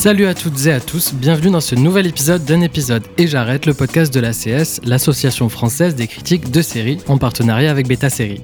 [0.00, 3.66] Salut à toutes et à tous, bienvenue dans ce nouvel épisode d'un épisode Et j'arrête,
[3.66, 8.40] le podcast de l'ACS, l'association française des critiques de séries, en partenariat avec Beta Série.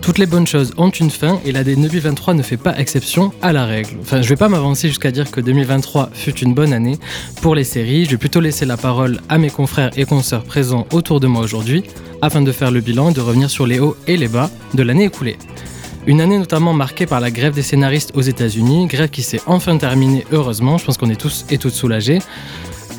[0.00, 3.52] Toutes les bonnes choses ont une fin et l'année 2023 ne fait pas exception à
[3.52, 3.96] la règle.
[4.00, 6.96] Enfin, je vais pas m'avancer jusqu'à dire que 2023 fut une bonne année
[7.42, 10.86] pour les séries, je vais plutôt laisser la parole à mes confrères et consoeurs présents
[10.92, 11.82] autour de moi aujourd'hui,
[12.22, 14.84] afin de faire le bilan et de revenir sur les hauts et les bas de
[14.84, 15.38] l'année écoulée.
[16.06, 19.76] Une année notamment marquée par la grève des scénaristes aux États-Unis, grève qui s'est enfin
[19.76, 22.20] terminée heureusement, je pense qu'on est tous et toutes soulagés.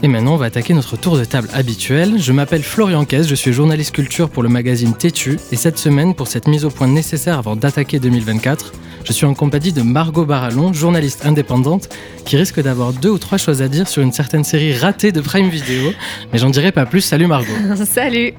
[0.02, 2.20] Et maintenant, on va attaquer notre tour de table habituel.
[2.20, 6.16] Je m'appelle Florian Caisse, je suis journaliste culture pour le magazine Tétu, et cette semaine,
[6.16, 8.72] pour cette mise au point nécessaire avant d'attaquer 2024,
[9.04, 11.90] je suis en compagnie de Margot Barallon, journaliste indépendante,
[12.26, 15.20] qui risque d'avoir deux ou trois choses à dire sur une certaine série ratée de
[15.20, 15.92] Prime Video.
[16.32, 17.02] Mais j'en dirai pas plus.
[17.02, 17.52] Salut Margot.
[17.86, 18.34] Salut.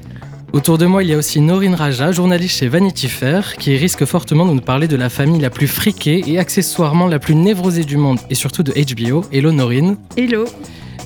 [0.52, 4.04] Autour de moi, il y a aussi Norine Raja, journaliste chez Vanity Fair, qui risque
[4.04, 7.84] fortement de nous parler de la famille la plus friquée et accessoirement la plus névrosée
[7.84, 9.24] du monde, et surtout de HBO.
[9.32, 9.96] Hello Norine.
[10.16, 10.46] Hello.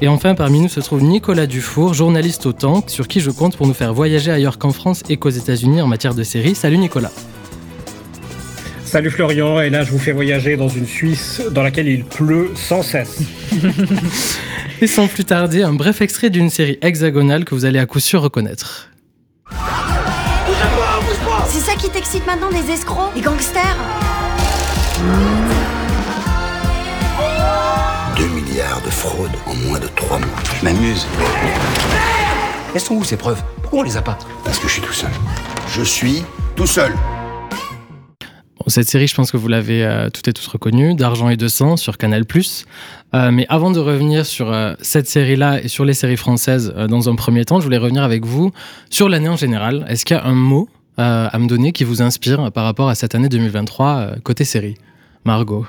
[0.00, 3.58] Et enfin, parmi nous se trouve Nicolas Dufour, journaliste au temps, sur qui je compte
[3.58, 6.54] pour nous faire voyager ailleurs qu'en France et qu'aux États-Unis en matière de séries.
[6.54, 7.12] Salut Nicolas.
[8.82, 12.50] Salut Florian, et là je vous fais voyager dans une Suisse dans laquelle il pleut
[12.54, 13.18] sans cesse.
[14.80, 18.00] Et sans plus tarder, un bref extrait d'une série hexagonale que vous allez à coup
[18.00, 18.88] sûr reconnaître.
[21.84, 23.76] Qui t'excite maintenant, des escrocs, des gangsters
[28.16, 30.28] 2 milliards de fraudes en moins de 3 mois.
[30.58, 31.06] Je m'amuse.
[32.74, 33.42] Elles sont où ces preuves?
[33.60, 34.18] Pourquoi on les a pas?
[34.46, 35.10] Parce que je suis tout seul.
[35.68, 36.22] Je suis
[36.56, 36.94] tout seul.
[38.58, 41.36] Bon, cette série, je pense que vous l'avez euh, toutes et tous reconnue, d'argent et
[41.36, 42.24] de sang sur Canal+.
[43.14, 46.86] Euh, mais avant de revenir sur euh, cette série-là et sur les séries françaises euh,
[46.86, 48.52] dans un premier temps, je voulais revenir avec vous
[48.88, 49.84] sur l'année en général.
[49.88, 50.68] Est-ce qu'il y a un mot
[50.98, 54.44] euh, à me donner qui vous inspire par rapport à cette année 2023 euh, côté
[54.44, 54.76] série
[55.24, 55.66] Margot.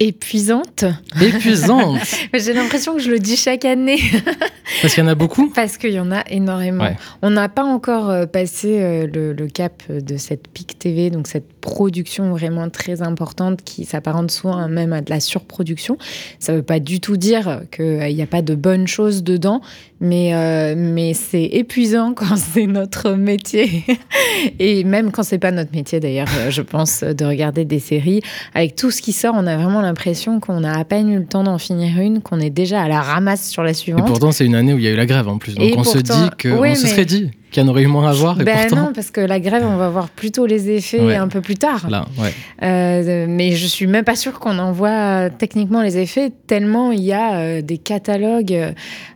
[0.00, 0.84] Épuisante.
[1.20, 2.00] Épuisante
[2.34, 4.00] J'ai l'impression que je le dis chaque année
[4.82, 5.50] Parce qu'il y en a beaucoup?
[5.50, 6.84] Parce qu'il y en a énormément.
[6.84, 6.96] Ouais.
[7.22, 11.52] On n'a pas encore euh, passé le, le cap de cette PIC TV, donc cette
[11.60, 15.98] production vraiment très importante qui s'apparente souvent même à de la surproduction.
[16.38, 19.60] Ça ne veut pas du tout dire qu'il n'y a pas de bonnes choses dedans,
[20.00, 23.84] mais, euh, mais c'est épuisant quand c'est notre métier.
[24.58, 28.22] Et même quand c'est pas notre métier d'ailleurs, euh, je pense, de regarder des séries.
[28.54, 31.26] Avec tout ce qui sort, on a vraiment l'impression qu'on a à peine eu le
[31.26, 34.06] temps d'en finir une, qu'on est déjà à la ramasse sur la Et suivante.
[34.06, 35.54] pourtant, c'est une année où il y a eu la grève en plus.
[35.54, 37.86] Donc Et on se dit qu'on Ouais, se serait dit qu'il y en aurait eu
[37.86, 38.40] moins à voir.
[38.40, 41.16] Et Ben pourtant, non, parce que la grève, on va voir plutôt les effets Ouais.
[41.16, 41.88] un peu plus tard.
[41.90, 42.32] là, ouais.
[42.62, 46.92] Euh, mais je suis même pas sûre qu'on en voit euh, techniquement les effets, tellement
[46.92, 48.52] il y a euh, des catalogues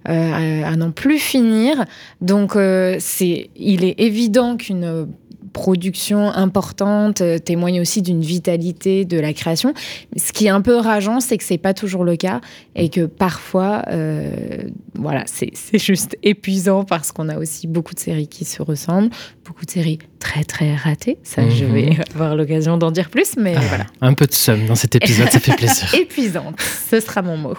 [0.09, 1.85] euh, à, à n'en plus finir.
[2.21, 5.07] Donc, euh, c'est, il est évident qu'une
[5.55, 9.73] production importante euh, témoigne aussi d'une vitalité de la création.
[10.17, 12.43] Ce qui est un peu rageant, c'est que c'est pas toujours le cas
[12.75, 18.01] et que parfois, euh, voilà, c'est c'est juste épuisant parce qu'on a aussi beaucoup de
[18.01, 19.11] séries qui se ressemblent,
[19.47, 21.19] beaucoup de séries très très ratées.
[21.23, 21.73] Ça, je Mhm.
[21.75, 23.87] vais avoir l'occasion d'en dire plus, mais Ah, voilà.
[24.01, 25.93] Un peu de somme dans cet épisode, ça fait plaisir.
[26.01, 26.59] Épuisante,
[26.91, 27.55] ce sera mon mot.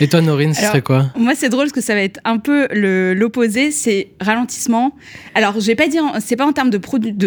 [0.00, 2.20] Et toi, Norine, ce Alors, serait quoi Moi, c'est drôle parce que ça va être
[2.24, 4.94] un peu le- l'opposé, c'est ralentissement.
[5.34, 6.78] Alors, je vais pas dire, c'est pas en termes de,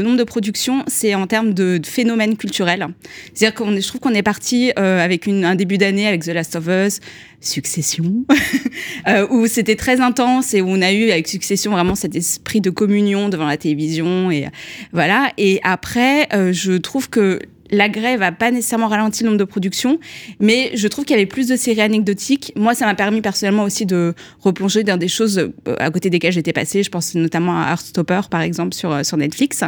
[0.01, 2.87] nombre de productions, c'est en termes de, de phénomène culturel.
[3.33, 6.27] C'est-à-dire qu'on je trouve qu'on est parti euh, avec une- un début d'année avec The
[6.29, 6.99] Last of Us,
[7.41, 8.25] Succession,
[9.07, 12.61] euh, où c'était très intense et où on a eu avec Succession vraiment cet esprit
[12.61, 14.47] de communion devant la télévision et
[14.93, 15.31] voilà.
[15.37, 17.39] Et après, euh, je trouve que
[17.75, 19.99] la grève a pas nécessairement ralenti le nombre de productions,
[20.39, 22.53] mais je trouve qu'il y avait plus de séries anecdotiques.
[22.55, 26.33] Moi, ça m'a permis personnellement aussi de replonger dans des choses euh, à côté desquelles
[26.33, 26.83] j'étais passée.
[26.83, 29.63] Je pense notamment à Heartstopper, par exemple, sur, euh, sur Netflix.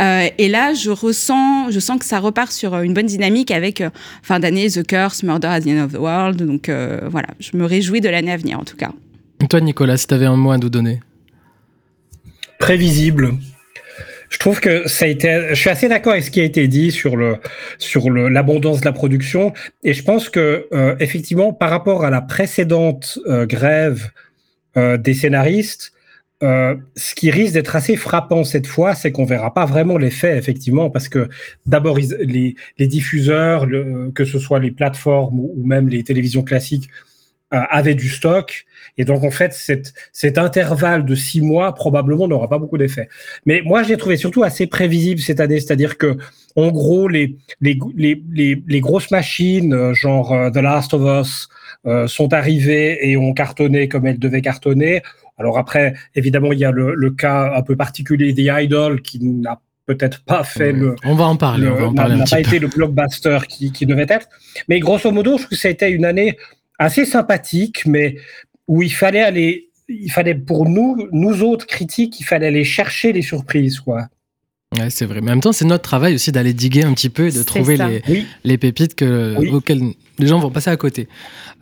[0.00, 3.80] Euh, et là, je ressens, je sens que ça repart sur une bonne dynamique avec
[3.80, 3.90] euh,
[4.22, 6.42] fin d'année The Curse, Murder at the End of the World.
[6.44, 8.90] Donc euh, voilà, je me réjouis de l'année à venir en tout cas.
[9.42, 11.00] Et toi, Nicolas, si tu avais un mot à nous donner?
[12.58, 13.34] Prévisible.
[14.34, 15.46] Je trouve que ça a été.
[15.50, 17.36] Je suis assez d'accord avec ce qui a été dit sur le
[17.78, 19.52] sur le l'abondance de la production
[19.84, 24.10] et je pense que euh, effectivement par rapport à la précédente euh, grève
[24.76, 25.92] euh, des scénaristes,
[26.42, 30.36] euh, ce qui risque d'être assez frappant cette fois, c'est qu'on verra pas vraiment l'effet
[30.36, 31.28] effectivement parce que
[31.64, 33.68] d'abord les les diffuseurs,
[34.16, 36.90] que ce soit les plateformes ou, même les télévisions classiques
[37.62, 38.64] avait du stock.
[38.96, 43.08] Et donc, en fait, cet, cet intervalle de six mois probablement n'aura pas beaucoup d'effet.
[43.46, 46.16] Mais moi, j'ai trouvé surtout assez prévisible cette année, c'est-à-dire que,
[46.56, 51.02] en gros, les, les, les, les, les grosses machines, euh, genre euh, The Last of
[51.26, 51.48] Us,
[51.86, 55.02] euh, sont arrivées et ont cartonné comme elles devaient cartonner.
[55.38, 59.18] Alors après, évidemment, il y a le, le cas un peu particulier The Idol qui
[59.24, 60.94] n'a peut-être pas fait le.
[61.04, 61.66] On va en parler.
[61.66, 62.48] on va en n'a- parler un n'a petit pas peu.
[62.48, 64.28] été le blockbuster qui, qui devait être.
[64.68, 66.38] Mais grosso modo, je trouve que ça a été une année
[66.84, 68.16] assez sympathique, mais
[68.68, 73.12] où il fallait aller, il fallait pour nous, nous autres critiques, il fallait aller chercher
[73.12, 74.08] les surprises, quoi.
[74.78, 75.20] Ouais, c'est vrai.
[75.20, 77.42] Mais en même temps, c'est notre travail aussi d'aller diguer un petit peu et de
[77.44, 78.26] trouver les, Oui.
[78.42, 79.50] les pépites que, Oui.
[79.50, 79.82] auxquelles
[80.18, 81.06] les gens vont passer à côté.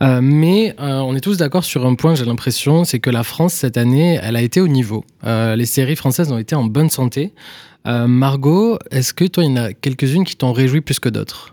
[0.01, 3.23] Euh, mais euh, on est tous d'accord sur un point, j'ai l'impression, c'est que la
[3.23, 5.05] France, cette année, elle a été au niveau.
[5.25, 7.33] Euh, les séries françaises ont été en bonne santé.
[7.85, 11.09] Euh, Margot, est-ce que toi, il y en a quelques-unes qui t'ont réjoui plus que
[11.09, 11.52] d'autres?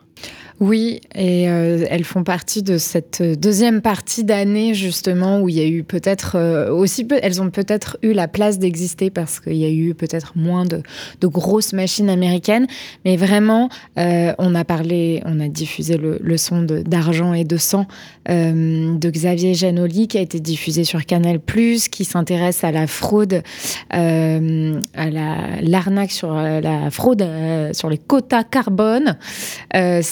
[0.60, 5.60] Oui, et euh, elles font partie de cette deuxième partie d'année justement où il y
[5.60, 9.56] a eu peut-être euh, aussi peu, elles ont peut-être eu la place d'exister parce qu'il
[9.56, 10.82] y a eu peut-être moins de,
[11.22, 12.66] grosses machines américaines,
[13.06, 17.86] mais vraiment euh, on a parlé, on a diffusé le, son d'argent et de sang
[18.28, 21.40] de Xavier Janoli qui a été diffusé sur Canal+,
[21.90, 23.42] qui s'intéresse à la fraude,
[23.90, 24.38] à
[25.10, 27.26] la l'arnaque sur la fraude
[27.72, 29.16] sur les quotas carbone.
[29.74, 30.02] Euh,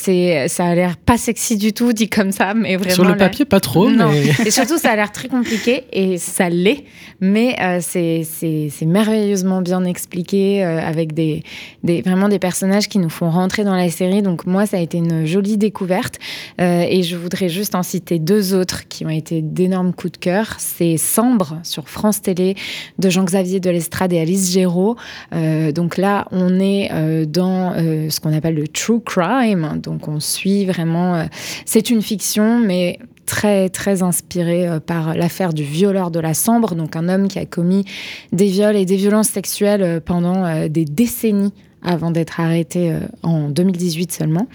[0.47, 2.95] ça a l'air pas sexy du tout dit comme ça, mais vraiment.
[2.95, 4.11] Sur le papier, pas trop, non.
[4.11, 4.47] mais.
[4.47, 6.85] Et surtout, ça a l'air très compliqué et ça l'est,
[7.21, 11.43] mais euh, c'est, merveilleusement bien expliqué euh, avec des,
[11.83, 14.23] des, vraiment des personnages qui nous font rentrer dans la série.
[14.23, 16.19] Donc, moi, ça a été une jolie découverte
[16.61, 20.19] Euh, et je voudrais juste en citer deux autres qui ont été d'énormes coups de
[20.19, 20.57] cœur.
[20.59, 22.57] C'est Sambre sur France Télé
[22.99, 24.97] de Jean-Xavier de l'Estrade et Alice Géraud.
[25.33, 26.91] Donc là, on est
[27.27, 29.81] dans ce qu'on appelle le true crime.
[29.83, 31.15] Donc on suit vraiment.
[31.15, 31.25] euh,
[31.65, 36.75] c'est une fiction, mais très très inspirée euh, par l'affaire du violeur de la Sambre,
[36.75, 37.85] donc un homme qui a commis
[38.33, 41.53] des viols et des violences sexuelles euh, pendant des décennies
[41.83, 42.93] avant d'être arrêté
[43.23, 44.49] en 2018 seulement.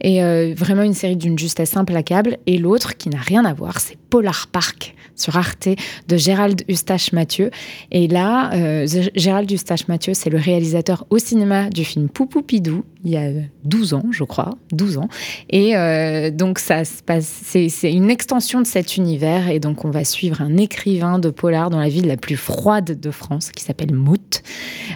[0.00, 0.22] Et
[0.54, 2.38] vraiment une série d'une justesse implacable.
[2.46, 5.68] Et l'autre, qui n'a rien à voir, c'est Polar Park sur Arte
[6.08, 7.50] de Gérald Eustache Mathieu.
[7.90, 12.84] Et là, euh, Gérald Eustache Mathieu, c'est le réalisateur au cinéma du film Poupou Pidou,
[13.04, 13.30] il y a
[13.64, 15.08] 12 ans, je crois, 12 ans.
[15.48, 19.48] Et euh, donc, ça se passe, c'est, une extension de cet univers.
[19.48, 22.98] Et donc, on va suivre un écrivain de polar dans la ville la plus froide
[22.98, 24.42] de France, qui s'appelle Mout.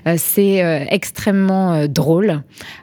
[0.06, 2.43] Euh, c'est extrêmement drôle,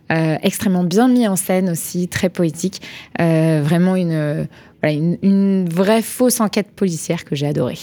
[0.10, 2.82] extrêmement bien mis en scène aussi, très poétique.
[3.18, 4.48] Vraiment une,
[4.82, 7.78] voilà, une, une vraie fausse enquête policière que j'ai adorée.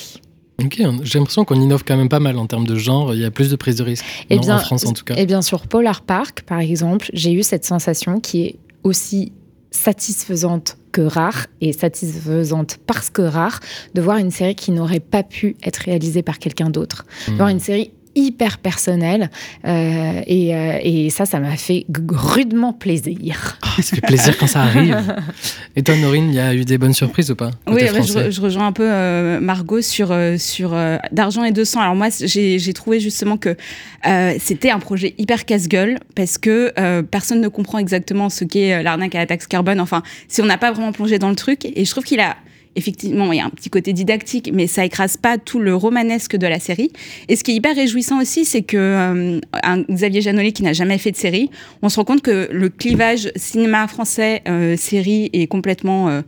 [0.63, 3.15] Ok, j'ai l'impression qu'on innove quand même pas mal en termes de genre.
[3.15, 4.05] Il y a plus de prise de risque.
[4.29, 5.15] Et Non, bien, en France, en tout cas.
[5.15, 9.33] Et bien sur Polar Park, par exemple, j'ai eu cette sensation qui est aussi
[9.71, 13.61] satisfaisante que rare, et satisfaisante parce que rare,
[13.95, 17.05] de voir une série qui n'aurait pas pu être réalisée par quelqu'un d'autre.
[17.29, 17.37] Hmm.
[17.37, 19.31] Voir une série hyper personnelle,
[19.67, 23.59] euh, et, euh, et ça, ça m'a fait rudement plaisir.
[23.63, 24.97] Ah, ça fait plaisir quand ça arrive.
[25.77, 28.69] Et toi, Norine, il y a eu des bonnes surprises ou pas Oui, je, rejoins
[28.69, 31.81] un peu euh, Margot sur, sur euh, d'argent et de sang.
[31.81, 33.57] Alors moi, j'ai j'ai trouvé justement que
[34.07, 38.83] euh, c'était un projet hyper casse-gueule parce que euh, personne ne comprend exactement ce qu'est
[38.83, 39.81] l'arnaque à la taxe carbone.
[39.81, 42.37] Enfin, si on n'a pas vraiment plongé dans le truc, et je trouve qu'il a
[42.79, 46.37] effectivement, il y a un petit côté didactique, mais ça écrase pas tout le romanesque
[46.37, 46.91] de la série.
[47.29, 49.41] Et ce qui est hyper réjouissant aussi, c'est que euh,
[49.91, 51.51] Xavier Janoli qui n'a jamais fait de série,
[51.83, 56.23] on se rend compte que le clivage cinéma français euh, série est complètement euh,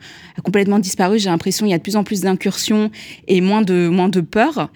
[0.44, 1.18] complètement disparu.
[1.18, 2.90] J'ai l'impression il y a de plus en plus d'incursions
[3.28, 4.70] et moins de moins de peur.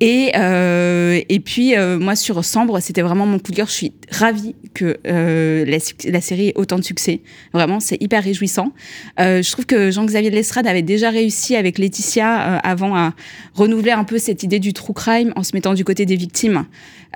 [0.00, 3.68] Et et puis moi sur Sambre, c'était vraiment mon coup de cœur.
[3.68, 7.20] Je suis ravie que la, la série ait autant de succès.
[7.52, 8.72] Vraiment, c'est hyper réjouissant.
[9.18, 11.10] Je trouve que Jean-Xavier de l'Estrade avait déjà
[11.56, 13.12] avec Laetitia euh, avant à
[13.54, 16.64] renouveler un peu cette idée du true crime en se mettant du côté des victimes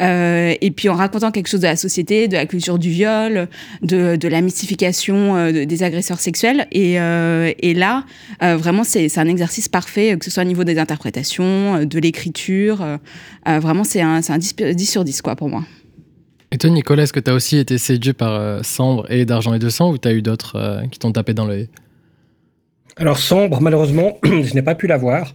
[0.01, 3.49] euh, et puis en racontant quelque chose de la société, de la culture du viol,
[3.83, 6.67] de, la mystification euh, de- des agresseurs sexuels.
[6.73, 6.95] Et,
[7.75, 8.05] là,
[8.41, 12.85] vraiment, c'est un exercice parfait, que ce soit au niveau des interprétations, de l'écriture.
[13.47, 15.65] vraiment, c'est un, un 10, 10 sur 10 quoi, pour moi.
[16.51, 19.59] Et toi, Nicolas, est-ce que tu as aussi été séduit par Sambre et d'argent et
[19.59, 21.69] de sang ou tu as eu d'autres qui t'ont tapé dans l'œil?
[22.97, 25.35] Alors sombre, malheureusement, je n'ai pas pu la voir.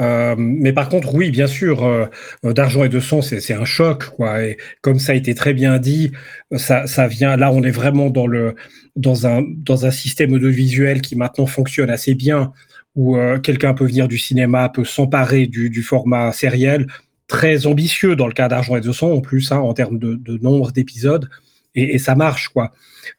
[0.00, 2.06] Euh, mais par contre, oui, bien sûr, euh,
[2.42, 4.04] d'argent et de sang, c'est un choc.
[4.40, 6.12] Et comme ça a été très bien dit,
[6.56, 7.36] ça, vient.
[7.36, 12.52] Là, on est vraiment dans un système de visuel qui maintenant fonctionne assez bien,
[12.94, 16.86] où euh, quelqu'un peut venir du cinéma, peut s'emparer du, format sériel,
[17.28, 20.38] très ambitieux dans le cas d'argent et de sang en plus, hein, en termes de
[20.38, 21.28] nombre d'épisodes.
[21.74, 22.72] Et, ça marche quoi.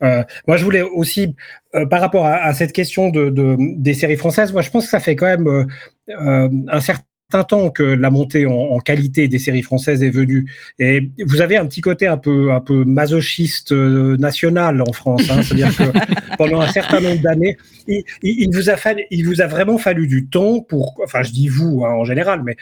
[0.03, 1.35] Euh, moi, je voulais aussi,
[1.75, 4.99] euh, par rapport à, cette question de, des séries françaises, moi, je pense que ça
[4.99, 5.67] fait quand même
[6.07, 10.51] un certain temps que la montée en, qualité des séries françaises est venue.
[10.79, 15.29] Et vous avez un petit côté un peu, un peu masochiste national en France.
[15.29, 15.41] Hein.
[15.41, 15.83] C'est-à-dire que
[16.37, 17.57] pendant un certain nombre d'années,
[17.87, 21.47] il, vous a fallu, il vous a vraiment fallu du temps pour, enfin, je dis
[21.47, 22.55] vous hein, en général, mais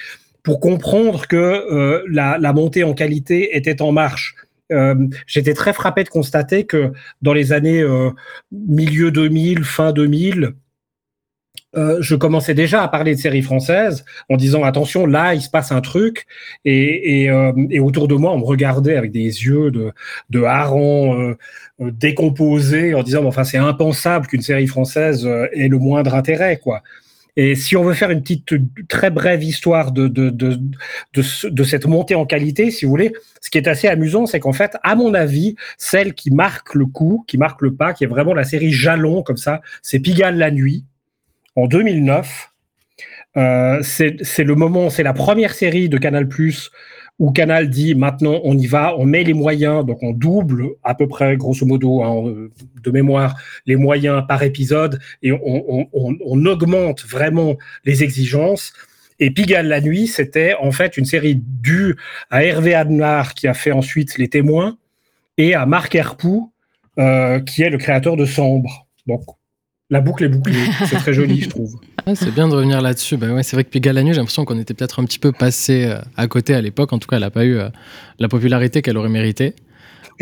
[0.43, 4.35] pour comprendre que la, la montée en qualité était en marche.
[4.71, 8.11] Euh, j'étais très frappé de constater que dans les années euh,
[8.51, 10.53] milieu 2000, fin 2000,
[11.75, 15.49] euh, je commençais déjà à parler de séries françaises en disant attention là il se
[15.49, 16.25] passe un truc.
[16.65, 19.91] Et, et, autour de moi on me regardait avec des yeux de,
[20.29, 21.35] de hareng
[21.79, 26.83] décomposés en disant enfin c'est impensable qu'une série française ait le moindre intérêt quoi
[27.35, 28.53] et si on veut faire une petite
[28.87, 30.59] très brève histoire de, de, de,
[31.13, 33.11] de, cette montée en qualité, si vous voulez,
[33.41, 36.85] ce qui est assez amusant, c'est qu'en fait, à mon avis, celle qui marque le
[36.85, 40.37] coup, qui marque le pas, qui est vraiment la série jalon comme ça, c'est Pigalle
[40.37, 40.85] la nuit
[41.55, 42.51] en 2009.
[43.35, 46.27] Euh, c'est le moment, c'est la première série de Canal
[47.19, 50.95] où Canal dit maintenant on y va, on met les moyens, donc on double à
[50.95, 52.49] peu près, grosso modo, hein,
[52.83, 58.73] de mémoire, les moyens par épisode et on, augmente vraiment les exigences.
[59.19, 61.95] Et Pigalle la nuit, c'était en fait une série due
[62.29, 64.77] à Hervé Adnar qui a fait ensuite Les Témoins
[65.37, 66.51] et à Marc Herpoux
[66.99, 68.87] euh, qui est le créateur de Sambre.
[69.07, 69.23] Donc
[69.89, 70.65] la boucle est bouclée.
[70.87, 71.79] C'est très joli, je trouve.
[72.15, 73.17] c'est bien de revenir là-dessus.
[73.17, 75.19] Bah ouais, c'est vrai que Pigalle la nuit, j'ai l'impression qu'on était peut-être un petit
[75.19, 76.93] peu passé euh, à côté à l'époque.
[76.93, 77.69] En tout cas, elle n'a pas eu euh,
[78.19, 79.55] la popularité qu'elle aurait mérité.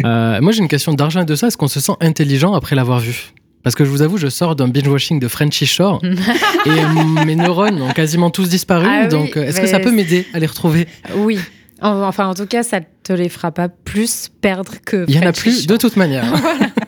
[0.06, 1.48] Euh, moi, j'ai une question d'argent et de ça.
[1.48, 3.34] Est-ce qu'on se sent intelligent après l'avoir vu?
[3.64, 6.02] Parce que je vous avoue, je sors d'un binge-watching de Frenchy Shore
[6.66, 8.88] et mes neurones ont quasiment tous disparu.
[8.90, 10.88] Ah donc, est-ce que ça peut m'aider à les retrouver?
[11.16, 11.38] Oui.
[11.82, 15.06] Enfin, en tout cas, ça te les fera pas plus perdre que.
[15.08, 16.26] Il y en a plus de toute manière.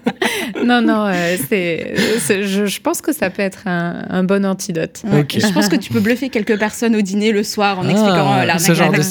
[0.63, 1.93] non, non, euh, c'est,
[2.43, 5.01] je, pense que ça peut être un, bon antidote.
[5.03, 8.41] Je pense que tu peux bluffer quelques personnes au dîner le soir en expliquant ah,
[8.41, 9.03] euh, l'arnaque ce genre de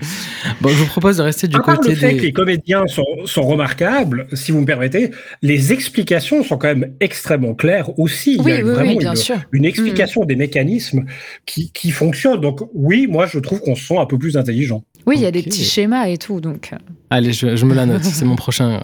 [0.60, 3.42] bon, je vous propose de rester du côté le fait que les comédiens sont, sont,
[3.42, 5.10] remarquables, si vous me permettez,
[5.42, 8.36] les explications sont quand même extrêmement claires aussi.
[8.38, 9.36] Il y a vraiment bien une, sûr.
[9.52, 11.04] une, explication des mécanismes
[11.44, 12.40] qui, qui fonctionnent.
[12.40, 14.82] Donc oui, moi je trouve qu'on se sent un peu plus intelligent.
[15.06, 16.40] Oui, il y a des petits schémas et tout.
[16.40, 16.70] Donc.
[16.72, 16.76] Euh.
[17.10, 18.04] Allez, je, je me la note.
[18.04, 18.80] C'est mon prochain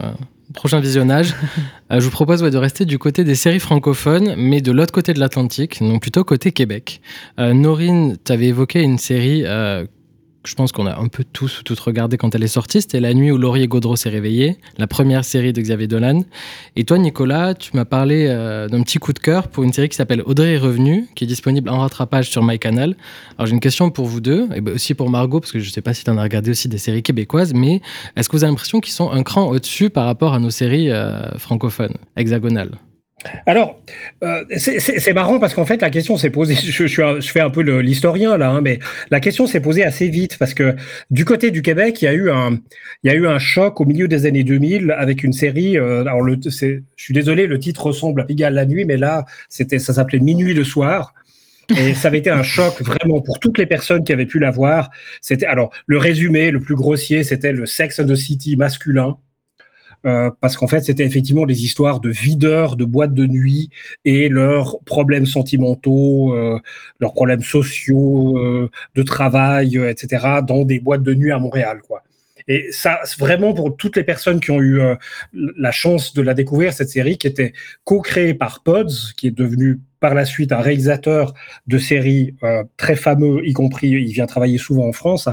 [0.54, 1.34] prochain visionnage,
[1.92, 5.12] euh, je vous propose de rester du côté des séries francophones, mais de l'autre côté
[5.12, 7.00] de l'Atlantique, donc plutôt côté Québec.
[7.38, 9.86] Euh, Norine, tu avais évoqué une série euh,
[10.46, 12.80] je pense qu'on a un peu tous ou toutes regardé quand elle est sortie.
[12.80, 16.22] C'était La nuit où Laurier Gaudreau s'est réveillé, la première série de Xavier Dolan.
[16.76, 19.88] Et toi, Nicolas, tu m'as parlé euh, d'un petit coup de cœur pour une série
[19.88, 22.96] qui s'appelle Audrey est revenue, qui est disponible en rattrapage sur MyCanal.
[23.36, 25.68] Alors j'ai une question pour vous deux, et ben, aussi pour Margot, parce que je
[25.68, 27.80] ne sais pas si tu en as regardé aussi des séries québécoises, mais
[28.16, 30.90] est-ce que vous avez l'impression qu'ils sont un cran au-dessus par rapport à nos séries
[30.90, 32.78] euh, francophones, hexagonales?
[33.46, 33.80] Alors,
[34.22, 36.54] euh, c'est marrant parce qu'en fait, la question s'est posée.
[36.54, 38.78] Je, je, fais un peu l'historien là, hein, mais
[39.10, 40.76] la question s'est posée assez vite parce que
[41.10, 42.60] du côté du Québec, il y a eu un,
[43.02, 45.78] il y a eu un choc au milieu des années 2000 avec une série.
[45.78, 49.24] Euh, alors, le, je suis désolé, le titre ressemble à Pigalle la nuit, mais là,
[49.48, 51.14] c'était, ça s'appelait Minuit le soir.
[51.76, 54.50] Et ça avait été un choc vraiment pour toutes les personnes qui avaient pu la
[54.50, 54.90] voir.
[55.20, 59.16] C'était alors le résumé le plus grossier, c'était le Sex and the City masculin.
[60.06, 63.70] Euh, parce qu'en fait, c'était effectivement des histoires de videurs de boîtes de nuit
[64.04, 66.60] et leurs problèmes sentimentaux, euh,
[67.00, 72.02] leurs problèmes sociaux, euh, de travail, etc., dans des boîtes de nuit à Montréal, quoi.
[72.48, 74.78] Et ça, vraiment pour toutes les personnes qui ont eu
[75.32, 79.80] la chance de la découvrir, cette série qui était co-créée par Pods, qui est devenu
[79.98, 81.34] par la suite un réalisateur
[81.66, 82.36] de séries
[82.76, 85.28] très fameux, y compris, il vient travailler souvent en France.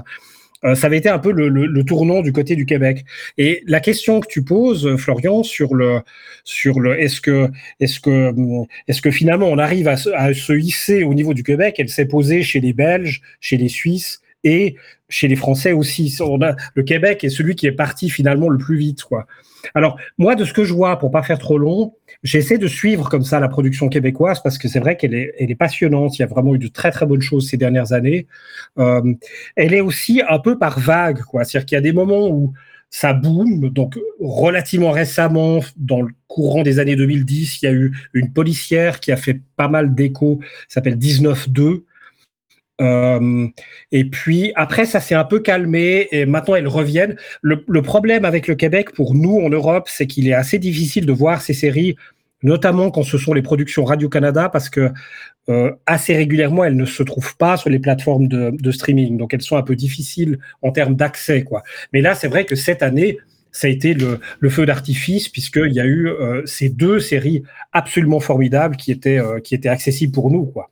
[0.65, 3.05] Euh, ça avait été un peu le, tournant du côté du Québec.
[3.37, 6.01] Et la question que tu poses, Florian, sur le,
[6.43, 8.33] sur le, est-ce que, est-ce que,
[8.87, 11.75] est-ce que finalement on arrive à, à se hisser au niveau du Québec?
[11.79, 14.75] Elle s'est posée chez les Belges, chez les Suisses et
[15.09, 16.15] chez les Français aussi.
[16.21, 19.27] On a, le Québec est celui qui est parti finalement le plus vite, quoi.
[19.75, 23.09] Alors, moi, de ce que je vois, pour pas faire trop long, j'essaie de suivre
[23.09, 26.17] comme ça la production québécoise parce que c'est vrai qu'elle est, elle est passionnante.
[26.17, 28.27] Il y a vraiment eu de très, très bonnes choses ces dernières années.
[28.79, 29.13] Euh,
[29.55, 31.43] elle est aussi un peu par vague, quoi.
[31.43, 32.53] C'est-à-dire qu'il y a des moments où
[32.89, 33.69] ça boom.
[33.69, 38.99] Donc, relativement récemment, dans le courant des années 2010, il y a eu une policière
[38.99, 41.83] qui a fait pas mal d'écho, s'appelle 19-2,
[42.81, 43.47] euh,
[43.91, 47.15] et puis après, ça s'est un peu calmé et maintenant elles reviennent.
[47.41, 51.05] Le, le, problème avec le Québec pour nous en Europe, c'est qu'il est assez difficile
[51.05, 51.95] de voir ces séries,
[52.41, 54.91] notamment quand ce sont les productions Radio-Canada, parce que
[55.49, 59.17] euh, assez régulièrement, elles ne se trouvent pas sur les plateformes de, de streaming.
[59.17, 61.43] Donc elles sont un peu difficiles en termes d'accès.
[61.43, 61.63] quoi.
[61.91, 63.17] Mais là, c'est vrai que cette année,
[63.51, 67.43] ça a été le, le feu d'artifice, puisqu'il y a eu euh, ces deux séries
[67.71, 70.45] absolument formidables qui étaient, euh, qui étaient accessibles pour nous.
[70.45, 70.71] Quoi.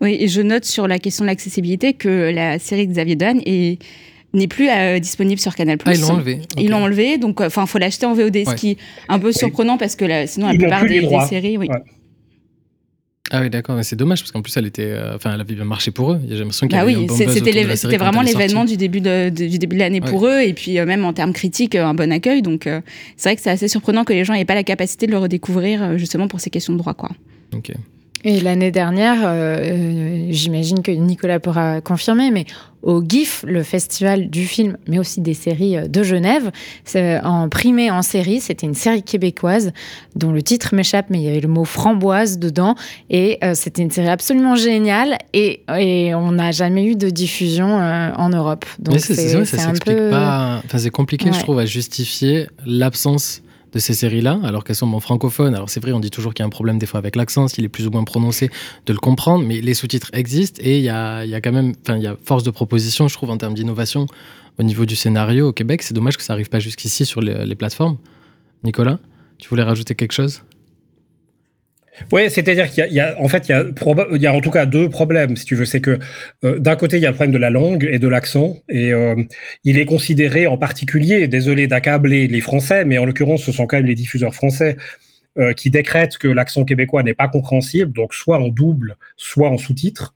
[0.00, 3.78] Oui, et je note sur la question de l'accessibilité que la série Xavier Dolan est
[4.32, 5.78] n'est plus euh, disponible sur Canal+.
[5.84, 6.40] Ah, ils l'ont enlevé.
[6.58, 8.76] Ils l'ont enlevé, donc enfin faut l'acheter en VOD, ce qui est
[9.08, 11.68] un peu surprenant parce que là, sinon la Ils plupart des, des séries, oui.
[11.68, 11.76] Ouais.
[13.30, 15.54] Ah oui, d'accord, mais c'est dommage parce qu'en plus, elle était, euh, enfin, elle avait
[15.54, 16.20] bien marché pour eux.
[16.28, 17.34] J'ai l'impression qu'il y Bah avait eu un oui, bon c'est- buzz
[17.76, 20.78] c'était vraiment l'événement du début de, de- du début de l'année pour eux, et puis
[20.78, 22.42] euh, même en termes critiques, euh, un bon accueil.
[22.42, 22.80] Donc euh,
[23.16, 25.18] c'est vrai que c'est assez surprenant que les gens n'aient pas la capacité de le
[25.18, 27.10] redécouvrir euh, justement pour ces questions de droit, quoi.
[27.54, 27.72] Ok.
[28.26, 32.46] Et l'année dernière, euh, euh, j'imagine que Nicolas pourra confirmer, mais
[32.82, 36.50] au GIF, le festival du film, mais aussi des séries euh, de Genève,
[37.22, 39.72] en primé en série, c'était une série québécoise
[40.16, 42.76] dont le titre m'échappe, mais il y avait le mot framboise dedans,
[43.10, 47.78] et euh, c'était une série absolument géniale, et, et on n'a jamais eu de diffusion
[47.78, 48.64] euh, en Europe.
[48.78, 50.10] Donc mais c'est ça un s'explique peu...
[50.10, 50.62] pas.
[50.64, 53.42] Enfin, c'est compliqué, je trouve, à justifier l'absence
[53.74, 55.54] de ces séries-là, alors qu'elles sont en francophone.
[55.54, 57.48] Alors c'est vrai, on dit toujours qu'il y a un problème des fois avec l'accent,
[57.48, 58.50] s'il est plus ou moins prononcé,
[58.86, 61.74] de le comprendre, mais les sous-titres existent et il y a, y a quand même,
[61.82, 64.06] enfin, il y a force de proposition, je trouve, en termes d'innovation
[64.58, 65.82] au niveau du scénario au Québec.
[65.82, 67.98] C'est dommage que ça arrive pas jusqu'ici sur les plateformes.
[68.62, 68.98] Nicolas,
[69.38, 70.42] tu voulais rajouter quelque chose?
[72.12, 74.20] Oui, c'est-à-dire qu'il y a, il y a- en fait, il y a, proba- il
[74.20, 75.64] y a en tout cas deux problèmes, si tu veux.
[75.64, 75.98] C'est que
[76.44, 78.92] euh, d'un côté, il y a le problème de la langue et de l'accent, et
[78.92, 79.14] euh,
[79.62, 83.76] il est considéré en particulier, désolé d'accabler les Français, mais en l'occurrence, ce sont quand
[83.76, 84.76] même les diffuseurs français
[85.38, 89.58] euh, qui décrètent que l'accent québécois n'est pas compréhensible, donc soit en double, soit en
[89.58, 90.14] sous-titre,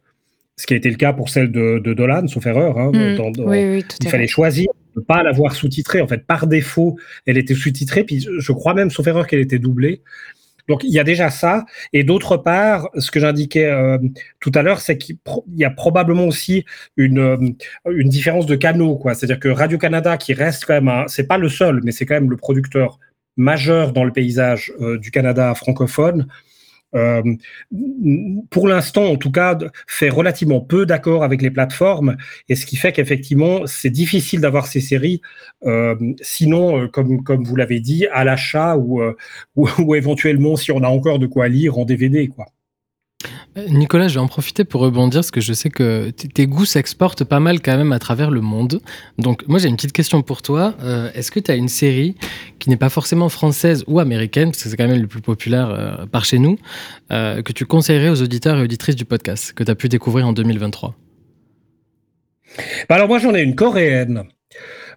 [0.56, 2.78] ce qui a été le cas pour celle de, de Dolan, sauf erreur.
[2.78, 3.16] Hein, Mm.
[3.16, 4.32] dans- dans- Oui, oui, tout il fallait fait.
[4.32, 4.66] choisir
[4.96, 6.00] de ne pas l'avoir sous-titrée.
[6.00, 9.60] En fait, par défaut, elle était sous-titrée, puis je crois même, sauf erreur, qu'elle était
[9.60, 10.02] doublée.
[10.68, 11.64] Donc il y a déjà ça.
[11.92, 13.98] Et d'autre part, ce que j'indiquais euh,
[14.40, 15.16] tout à l'heure, c'est qu'il
[15.56, 16.64] y a probablement aussi
[16.96, 19.00] une, euh, différence de canaux.
[19.14, 22.30] C'est-à-dire que Radio-Canada, qui reste quand même, c'est pas le seul, mais c'est quand même
[22.30, 22.98] le producteur
[23.36, 26.26] majeur dans le paysage euh, du Canada francophone,
[26.94, 27.22] euh,
[28.50, 32.16] pour l'instant, en tout cas, fait relativement peu d'accords avec les plateformes,
[32.48, 35.20] et ce qui fait qu'effectivement, c'est difficile d'avoir ces séries,
[35.64, 39.16] euh, sinon, euh, comme, comme vous l'avez dit, à l'achat ou, euh,
[39.56, 42.28] ou, ou éventuellement, si on a encore de quoi lire, en DVD.
[42.28, 42.46] Quoi.
[43.56, 46.64] Euh, Nicolas, je vais en profiter pour rebondir parce que je sais que tes goûts
[46.64, 48.80] s'exportent pas mal quand même à travers le monde.
[49.18, 50.74] Donc moi j'ai une petite question pour toi.
[50.82, 52.14] Euh, Est-ce que tu as une série
[52.58, 55.70] qui n'est pas forcément française ou américaine, parce que c'est quand même le plus populaire
[55.70, 56.58] euh, par chez nous,
[57.10, 60.32] que tu conseillerais aux auditeurs et auditrices du podcast, que tu as pu découvrir en
[60.32, 60.94] 2023
[62.88, 64.24] Bah alors moi j'en ai une coréenne.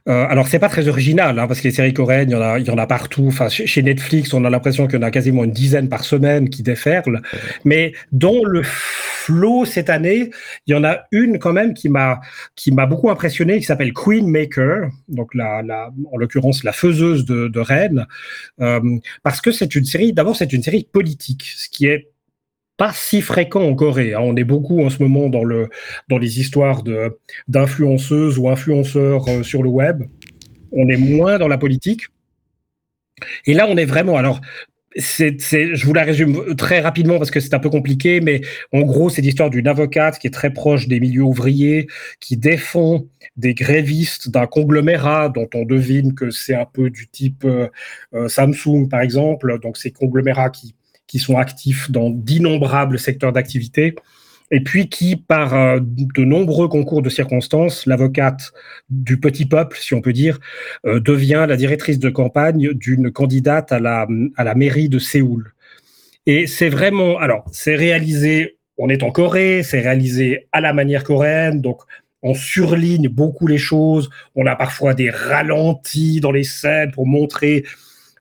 [0.09, 2.41] Euh, alors c'est pas très original hein, parce que les séries coréennes il y en
[2.41, 3.25] a y en a partout.
[3.27, 6.49] Enfin chez Netflix on a l'impression qu'il y en a quasiment une dizaine par semaine
[6.49, 7.21] qui déferlent.
[7.65, 10.31] Mais dans le flot cette année
[10.65, 12.19] il y en a une quand même qui m'a
[12.55, 17.25] qui m'a beaucoup impressionné qui s'appelle Queen Maker donc la, la en l'occurrence la faiseuse
[17.25, 18.07] de, de reines
[18.59, 18.79] euh,
[19.21, 22.11] parce que c'est une série d'abord c'est une série politique ce qui est
[22.77, 24.13] pas si fréquent en Corée.
[24.13, 24.21] hein.
[24.21, 25.69] On est beaucoup en ce moment dans le
[26.10, 26.84] dans les histoires
[27.47, 30.03] d'influenceuses ou influenceurs euh, sur le web.
[30.71, 32.03] On est moins dans la politique.
[33.45, 34.17] Et là, on est vraiment.
[34.17, 34.41] Alors,
[34.95, 38.41] je vous la résume très rapidement parce que c'est un peu compliqué, mais
[38.73, 41.88] en gros, c'est l'histoire d'une avocate qui est très proche des milieux ouvriers,
[42.19, 43.05] qui défend
[43.38, 47.69] des grévistes d'un conglomérat dont on devine que c'est un peu du type euh,
[48.13, 49.60] euh, Samsung, par exemple.
[49.60, 50.75] Donc, ces conglomérats qui
[51.12, 53.95] qui sont actifs dans d'innombrables secteurs d'activité,
[54.50, 58.54] et puis qui, par euh, de nombreux concours de circonstances, l'avocate
[58.89, 60.39] du petit peuple, si on peut dire,
[60.86, 65.54] euh, devient la directrice de campagne d'une candidate à la, à la mairie de Séoul.
[66.28, 71.04] Et c'est vraiment, alors, c'est réalisé, on est en Corée, c'est réalisé à la manière
[71.04, 71.82] coréenne, donc
[72.24, 77.65] on surligne beaucoup les choses, on a parfois des ralentis dans les scènes pour montrer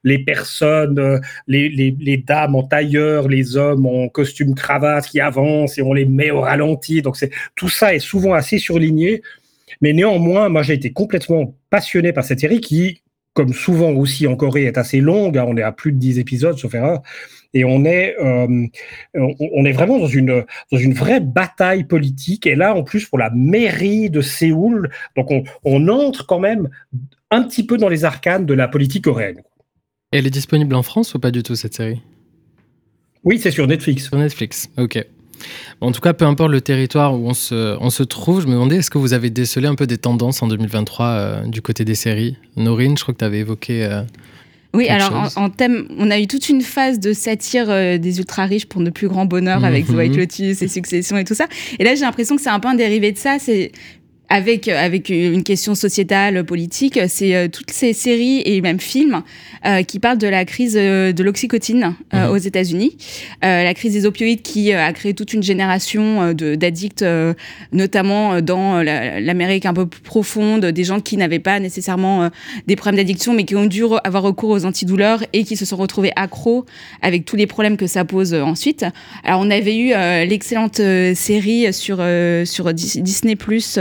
[0.04, 5.78] les personnes, euh, les, les, dames en tailleur, les hommes en costume cravate qui avancent
[5.78, 7.02] et on les met au ralenti.
[7.02, 9.22] Donc c'est tout ça est souvent assez surligné,
[9.80, 13.02] mais néanmoins, moi j'ai été complètement passionné par cette série qui,
[13.34, 15.38] comme souvent aussi en Corée, est assez longue.
[15.38, 17.02] Hein, on est à plus de 10 épisodes, sauf erreur.
[17.52, 18.66] Et on est, euh,
[19.14, 22.46] on est vraiment dans une, dans une vraie bataille politique.
[22.46, 26.68] Et là, en plus, pour la mairie de Séoul, donc on, on entre quand même
[27.32, 29.42] un petit peu dans les arcanes de la politique coréenne.
[30.12, 32.00] Elle est disponible en France ou pas du tout cette série?
[33.22, 34.04] Oui, c'est sur Netflix.
[34.06, 35.04] Sur Netflix, ok.
[35.80, 38.46] Bon, en tout cas, peu importe le territoire où on se, on se trouve, je
[38.46, 41.62] me demandais, est-ce que vous avez décelé un peu des tendances en 2023 euh, du
[41.62, 42.36] côté des séries?
[42.56, 43.84] Norine, je crois que tu avais évoqué...
[43.84, 44.02] Euh,
[44.72, 48.18] oui, alors en, en, thème, on a eu toute une phase de satire euh, des
[48.18, 49.64] ultra riches pour de plus grand bonheur mmh.
[49.64, 51.46] avec The White Lotus et Succession et tout ça.
[51.80, 53.38] Et là, j'ai l'impression que c'est un peu un dérivé de ça.
[53.40, 53.72] C'est
[54.30, 59.22] avec, avec une question sociétale, politique, c'est euh, toutes ces séries et même films
[59.66, 62.32] euh, qui parlent de la crise euh, de l'oxycotine euh, Mhm.
[62.32, 62.96] aux États-Unis,
[63.44, 67.34] Euh, la crise des opioïdes qui euh, a créé toute une génération euh, d'addicts, euh,
[67.72, 72.22] notamment euh, dans la- l'Amérique un peu plus profonde, des gens qui n'avaient pas nécessairement
[72.24, 72.28] euh,
[72.68, 75.76] des problèmes d'addiction, mais qui ont dû avoir recours aux antidouleurs et qui se sont
[75.76, 76.64] retrouvés accros
[77.02, 78.84] avec tous les problèmes que ça pose euh, ensuite.
[79.24, 83.78] Alors on avait eu euh, l'excellente euh, série sur euh, sur Dis- Disney Plus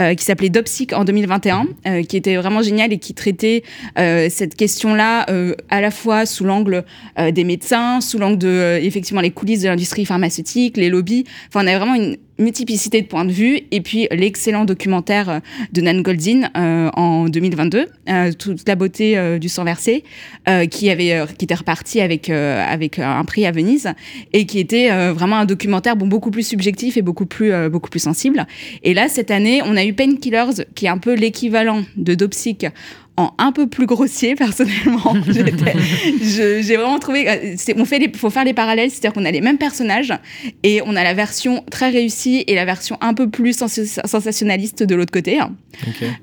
[0.00, 3.62] euh, qui s'appelait Dopsic en 2021, euh, qui était vraiment génial et qui traitait
[3.98, 6.84] euh, cette question-là euh, à la fois sous l'angle
[7.32, 11.24] des médecins, sous l'angle de effectivement les coulisses de l'industrie pharmaceutique, les lobbies.
[11.48, 15.40] Enfin, on avait vraiment une multiplicité de points de vue et puis l'excellent documentaire euh,
[15.72, 20.04] de Nan Goldin euh, en 2022 euh, toute la beauté euh, du sang versé
[20.48, 23.88] euh, qui avait qui était reparti avec avec un prix à Venise
[24.32, 28.00] et qui était vraiment un documentaire bon beaucoup plus subjectif et beaucoup plus beaucoup plus
[28.00, 28.46] sensible.
[28.82, 32.66] Et là cette année on a eu Painkillers qui est un peu l'équivalent de Dopsic
[33.18, 35.14] en un peu plus grossier personnellement
[36.22, 39.40] j'ai vraiment trouvé euh, on fait les faut faire les parallèles c'est-à-dire qu'on a les
[39.40, 40.12] mêmes personnages
[40.62, 44.82] et on a la version très réussie et la version un peu plus sens- sensationnaliste
[44.82, 45.38] de l'autre côté.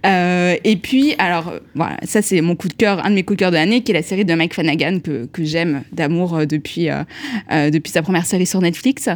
[0.05, 3.37] Euh, et puis, alors, voilà, ça c'est mon coup de cœur, un de mes coups
[3.37, 6.35] de cœur de l'année, qui est la série de Mike Flanagan que, que j'aime d'amour
[6.35, 7.03] euh, depuis, euh,
[7.51, 9.07] euh, depuis sa première série sur Netflix,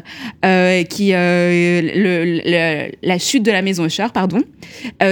[0.90, 1.82] qui le,
[2.46, 4.40] le- la chute de la maison Usher, pardon,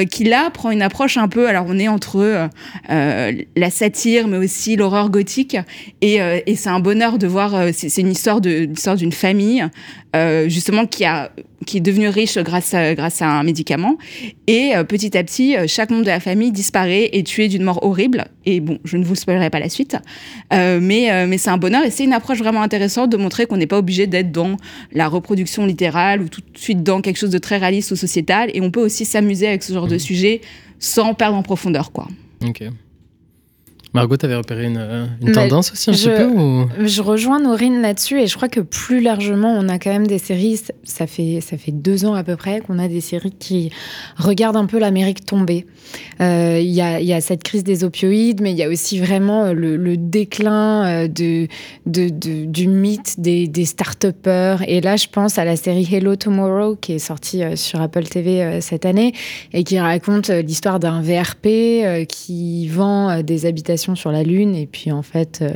[0.09, 2.49] qui là prend une approche un peu, alors on est entre
[2.89, 5.57] la satire, mais aussi l'horreur gothique,
[6.01, 9.65] et, euh, et c'est un bonheur de voir, euh, c'est une histoire d'une famille
[10.15, 11.31] euh, justement qui a
[11.65, 13.97] qui est devenue riche grâce à, grâce à un médicament.
[14.45, 17.63] Et euh, petit à petit, euh, chaque membre de la famille disparaît et tué d'une
[17.63, 18.25] mort horrible.
[18.45, 19.97] Et bon, je ne vous spoilerai pas la suite.
[20.53, 23.47] Euh, mais euh, mais c'est un bonheur et c'est une approche vraiment intéressante de montrer
[23.47, 24.55] qu'on n'est pas obligé d'être dans
[24.93, 28.49] la reproduction littérale ou tout de suite dans quelque chose de très réaliste ou sociétal.
[28.53, 30.41] Et on peut aussi s'amuser avec ce genre de sujet
[30.79, 32.07] sans perdre en profondeur, quoi.
[32.49, 32.86] Ok.
[33.97, 36.67] Margot, t'avais repéré une, euh, une tendance aussi un je- petit peu ou...
[36.85, 40.17] Je rejoins Norine là-dessus et je crois que plus largement, on a quand même des
[40.19, 43.71] séries, ça- fait, ça fait deux ans à peu près qu'on a des séries qui
[44.17, 45.65] regardent un peu l'Amérique tomber.
[46.21, 48.99] Euh, Il y, a, y a cette crise des opioïdes, mais il y a aussi
[48.99, 51.47] vraiment euh, le, le déclin de,
[51.85, 54.63] de, de- du mythe des, des start-upers.
[54.67, 58.59] Et là, je pense à la série Hello Tomorrow qui est sortie sur Apple TV
[58.61, 59.13] cette année
[59.53, 64.55] et qui raconte l'histoire d'un VRP qui vend des habitations sur la Lune.
[64.55, 65.49] Et puis, en fait, euh,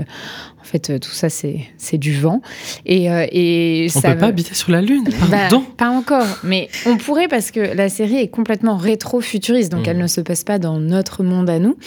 [0.62, 2.42] en fait euh, tout ça, c'est du vent.
[2.86, 6.28] Et, euh, et On ça peut pas habiter sur la Lune bah, Pardon pas encore,
[6.44, 9.90] mais on pourrait parce que la série est complètement rétro-futuriste, donc Mhm.
[9.90, 11.78] elle ne se passe pas dans notre monde à nous.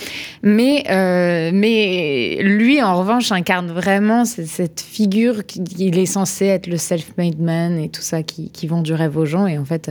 [0.42, 0.84] Mais,
[1.52, 7.78] mais lui, en revanche, incarne vraiment cette figure qu'il est censé être le self-made man
[7.78, 9.46] et tout ça qui, qui vend du rêve aux gens.
[9.46, 9.90] Et en fait,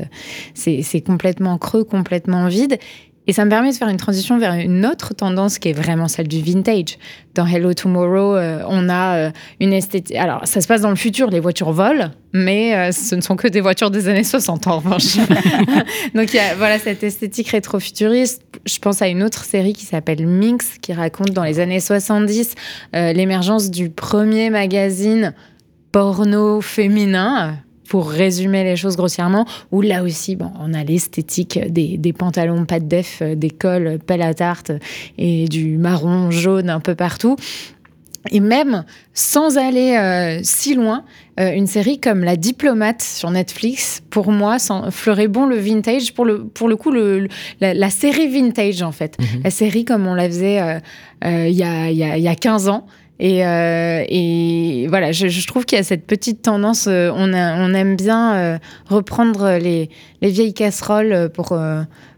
[0.53, 2.77] c'est complètement creux, complètement vide.
[3.25, 6.07] Et ça me permet de faire une transition vers une autre tendance qui est vraiment
[6.07, 6.97] celle du vintage.
[7.35, 10.15] Dans Hello Tomorrow, euh, on a euh, une esthétique.
[10.17, 13.35] Alors, ça se passe dans le futur, les voitures volent, mais euh, ce ne sont
[13.35, 15.15] que des voitures des années 60 en revanche.
[16.13, 18.43] Donc, il y a voilà, cette esthétique rétro-futuriste.
[18.65, 22.55] Je pense à une autre série qui s'appelle Minx, qui raconte dans les années 70
[22.95, 25.33] euh, l'émergence du premier magazine
[25.93, 27.57] porno féminin.
[27.89, 32.65] Pour résumer les choses grossièrement, où là aussi, bon, on a l'esthétique des, des pantalons
[32.65, 34.71] pas de def, euh, des cols pelle à tarte
[35.17, 37.35] et du marron jaune un peu partout.
[38.31, 41.03] Et même sans aller euh, si loin,
[41.41, 44.57] euh, une série comme La Diplomate sur Netflix, pour moi,
[44.91, 47.27] fleurait bon le vintage, pour le, pour le coup, le, le-
[47.59, 49.17] la, la série vintage en fait.
[49.43, 50.79] La série comme on la faisait euh,
[51.25, 52.85] euh, il y, a, y, a, y a 15 ans.
[53.19, 57.31] Et, euh, et voilà, je, je trouve qu'il y a cette petite tendance, euh, on,
[57.33, 58.57] a- on aime bien euh,
[58.89, 59.89] reprendre les,
[60.21, 61.57] les vieilles casseroles pour,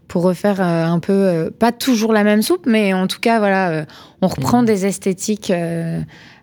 [0.08, 3.84] pour refaire un peu, pas toujours la même soupe, mais en tout cas, voilà,
[4.22, 5.52] on reprend des esthétiques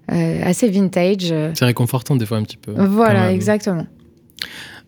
[0.08, 1.34] assez vintage.
[1.56, 2.74] C'est réconfortant des fois un petit peu.
[2.78, 3.88] Voilà, exactement.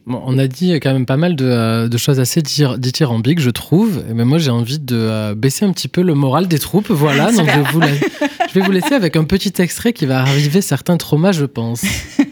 [0.05, 4.03] Bon, on a dit quand même pas mal de, de choses assez dithyrambiques, je trouve.
[4.13, 6.91] Mais moi, j'ai envie de baisser un petit peu le moral des troupes.
[6.91, 7.87] Voilà, donc je, vous la-
[8.55, 11.81] je vais vous laisser avec un petit extrait qui va raviver certains traumas, je pense.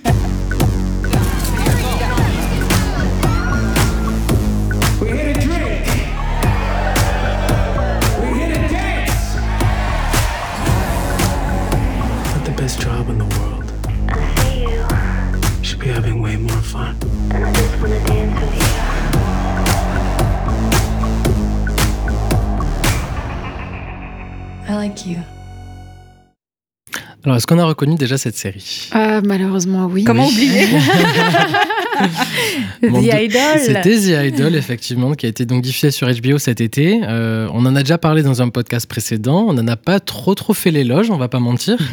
[27.23, 28.89] Alors, est-ce qu'on a reconnu déjà cette série?
[28.91, 30.03] Ah, malheureusement, oui.
[30.03, 30.67] Comment oublier?
[32.81, 33.59] The Idol.
[33.59, 37.01] C'était The Idol, effectivement, qui a été donc diffusé sur HBO cet été.
[37.03, 39.45] Euh, on en a déjà parlé dans un podcast précédent.
[39.47, 41.77] On n'en a pas trop trop fait l'éloge, on va pas mentir.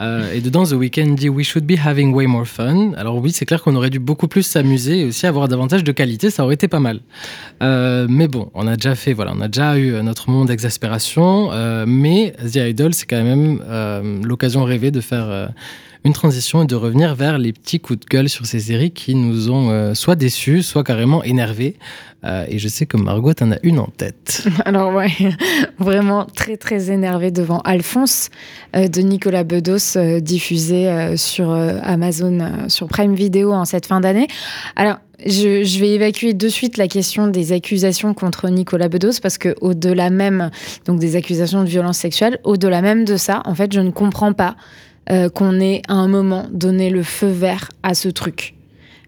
[0.00, 2.92] Euh, et dedans, The Weeknd dit We should be having way more fun.
[2.96, 5.92] Alors oui, c'est clair qu'on aurait dû beaucoup plus s'amuser et aussi avoir davantage de
[5.92, 7.00] qualité, ça aurait été pas mal.
[7.62, 10.44] Euh, mais bon, on a déjà fait, voilà, on a déjà eu euh, notre moment
[10.44, 11.50] d'exaspération.
[11.86, 13.60] mais The Idol, c'est quand même
[14.22, 15.50] l'occasion rêvée de faire
[16.04, 19.14] une transition et de revenir vers les petits coups de gueule sur ces séries qui
[19.14, 21.76] nous ont euh, soit déçus, soit carrément énervés.
[22.24, 24.46] Euh, et je sais que Margot, t'en as une en tête.
[24.64, 25.10] Alors ouais,
[25.78, 28.30] vraiment très très énervé devant Alphonse
[28.74, 34.26] euh, de Nicolas Bedos diffusé sur Amazon, sur Prime Video en cette fin d'année.
[34.76, 39.36] Alors je, je vais évacuer de suite la question des accusations contre Nicolas Bedos parce
[39.36, 40.50] que au-delà même
[40.86, 44.32] donc des accusations de violence sexuelle, au-delà même de ça, en fait, je ne comprends
[44.32, 44.54] pas
[45.10, 48.54] euh, qu'on ait à un moment donné le feu vert à ce truc.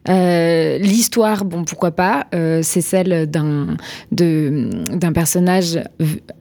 [0.08, 3.76] Euh, L'histoire, bon, pourquoi pas, euh, c'est celle d'un
[5.12, 5.78] personnage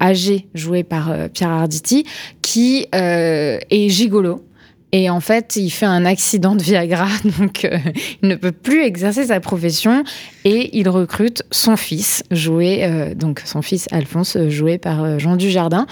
[0.02, 2.06] âgé joué par Pierre Arditi
[2.41, 4.45] qui est gigolo.
[4.91, 7.08] Et en fait, il fait un accident de Viagra,
[7.39, 7.78] donc euh,
[8.23, 10.04] il ne peut plus exercer sa profession
[10.45, 15.36] et il recrute son fils, joué euh, donc son fils Alphonse, euh, joué par Jean
[15.36, 15.86] Dujardin.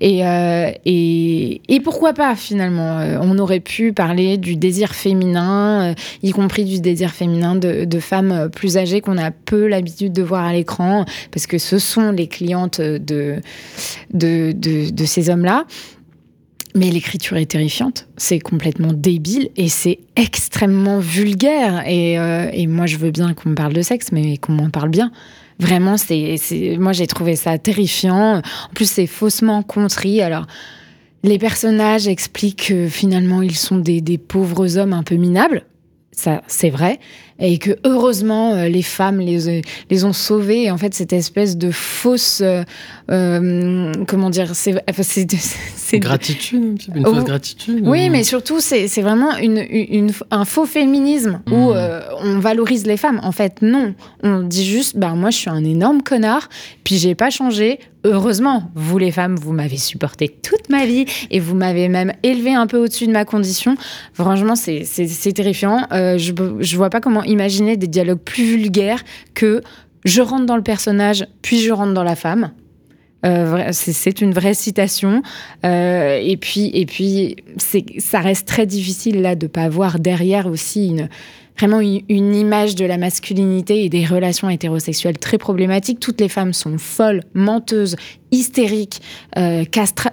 [0.00, 0.20] Et,
[0.84, 6.80] et, et pourquoi pas finalement On aurait pu parler du désir féminin, y compris du
[6.80, 11.46] désir féminin de, femmes plus âgées qu'on a peu l'habitude de voir à l'écran, parce
[11.46, 13.40] que ce sont les clientes de,
[14.14, 15.64] de, de ces hommes-là.
[16.78, 21.82] Mais l'écriture est terrifiante, c'est complètement débile et c'est extrêmement vulgaire.
[21.88, 24.70] Et, euh, et moi, je veux bien qu'on me parle de sexe, mais qu'on m'en
[24.70, 25.10] parle bien.
[25.58, 26.36] Vraiment, c'est,
[26.78, 28.36] moi, j'ai trouvé ça terrifiant.
[28.36, 30.22] En plus, c'est faussement contrit.
[30.22, 30.46] Alors,
[31.24, 35.64] les personnages expliquent que finalement, ils sont des, des pauvres hommes un peu minables.
[36.12, 37.00] Ça, c'est vrai.
[37.40, 40.64] Et que heureusement, euh, les femmes les, les ont sauvés.
[40.64, 42.40] Et en fait, cette espèce de fausse.
[42.40, 42.62] euh,
[43.10, 44.74] euh, comment dire C'est.
[44.88, 45.26] enfin, c'est-
[45.98, 47.14] Gratitude, une Oh.
[47.14, 47.80] fausse gratitude.
[47.86, 52.96] oui, mais surtout, c'est vraiment une, une- un faux féminisme où euh, on valorise les
[52.98, 53.20] femmes.
[53.22, 53.94] En fait, non.
[54.22, 56.48] On dit juste, bah, moi, je suis un énorme connard,
[56.84, 57.78] puis j'ai pas changé.
[58.04, 62.54] Heureusement, vous, les femmes, vous m'avez supporté toute ma vie et vous m'avez même élevé
[62.54, 63.74] un peu au-dessus de ma condition.
[64.12, 65.86] Franchement, c'est terrifiant.
[65.92, 69.02] Euh, je, je vois pas comment imaginer des dialogues plus vulgaires
[69.34, 69.62] que
[70.04, 72.50] je rentre dans le personnage, puis je rentre dans la femme.
[73.26, 75.22] Euh, c'est- une vraie citation.
[75.64, 77.36] Euh, et puis, et puis
[77.98, 81.08] ça reste très difficile là de pas voir derrière aussi une,
[81.58, 85.98] vraiment une, image de la masculinité et des relations hétérosexuelles très problématiques.
[85.98, 87.96] Toutes les femmes sont folles, menteuses,
[88.30, 89.00] hystériques,
[89.36, 89.64] euh,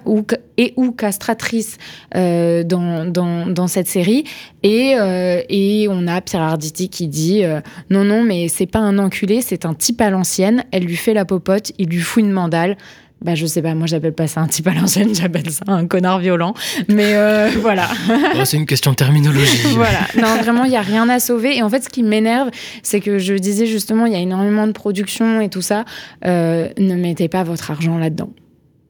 [0.04, 0.24] ou,
[0.56, 1.78] et ou castratrices
[2.14, 4.24] euh, dans, dans, cette série.
[4.62, 7.42] Et, euh, et on a Pierre Arditi qui dit
[7.90, 10.64] non, non, mais c'est pas un enculé, c'est un type à l'ancienne.
[10.72, 12.76] Elle lui fait la popote, il lui fout une mandale.
[13.22, 15.86] Bah, je sais pas, moi j'appelle pas ça un type à l'ancienne, j'appelle ça un
[15.86, 16.54] connard violent.
[16.88, 17.88] Mais euh, voilà.
[18.34, 19.68] Oh, c'est une question de terminologie.
[19.74, 20.00] voilà.
[20.16, 21.56] Non, vraiment, il n'y a rien à sauver.
[21.56, 22.50] Et en fait, ce qui m'énerve,
[22.82, 25.84] c'est que je disais justement, il y a énormément de production et tout ça.
[26.26, 28.30] Euh, ne mettez pas votre argent là-dedans.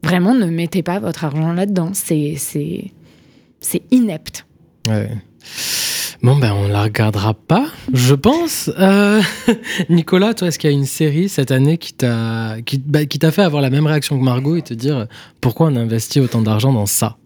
[0.03, 1.91] Vraiment, ne mettez pas votre argent là-dedans.
[1.95, 2.93] C'est, c'est,
[3.61, 4.45] c'est inepte.
[4.89, 5.09] Ouais.
[6.23, 8.71] Bon, ben, on la regardera pas, je pense.
[8.79, 9.21] Euh,
[9.91, 13.31] Nicolas, toi, est-ce qu'il y a une série cette année qui t'a qui, bah, t'a
[13.31, 15.05] fait avoir la même réaction que Margot et te dire euh,
[15.41, 17.17] pourquoi on investit autant d'argent dans ça?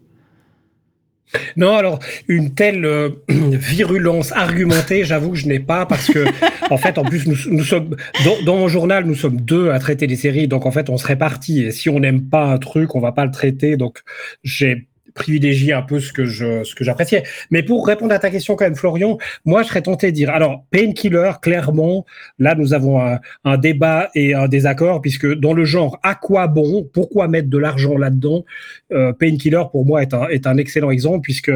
[1.57, 6.24] Non, alors une telle euh, virulence argumentée, j'avoue que je n'ai pas parce que,
[6.70, 10.09] en fait, en plus, nous sommes dans, dans mon journal, nous sommes deux à traiter
[10.09, 11.62] des séries, donc en fait, on se répartit.
[11.62, 13.76] Et si on n'aime pas un truc, on va pas le traiter.
[13.76, 14.00] Donc,
[14.42, 17.23] j'ai privilégié un peu ce que je ce que j'appréciais.
[17.51, 20.31] Mais pour répondre à ta question quand même, Florian, moi, je serais tenté de dire,
[20.31, 22.05] alors, Painkiller, clairement,
[22.38, 26.46] là, nous avons un, un débat et un désaccord puisque dans le genre, à quoi
[26.46, 28.44] bon, pourquoi mettre de l'argent là-dedans
[28.92, 31.53] euh, Painkiller, pour moi, est un, est un excellent exemple, puisque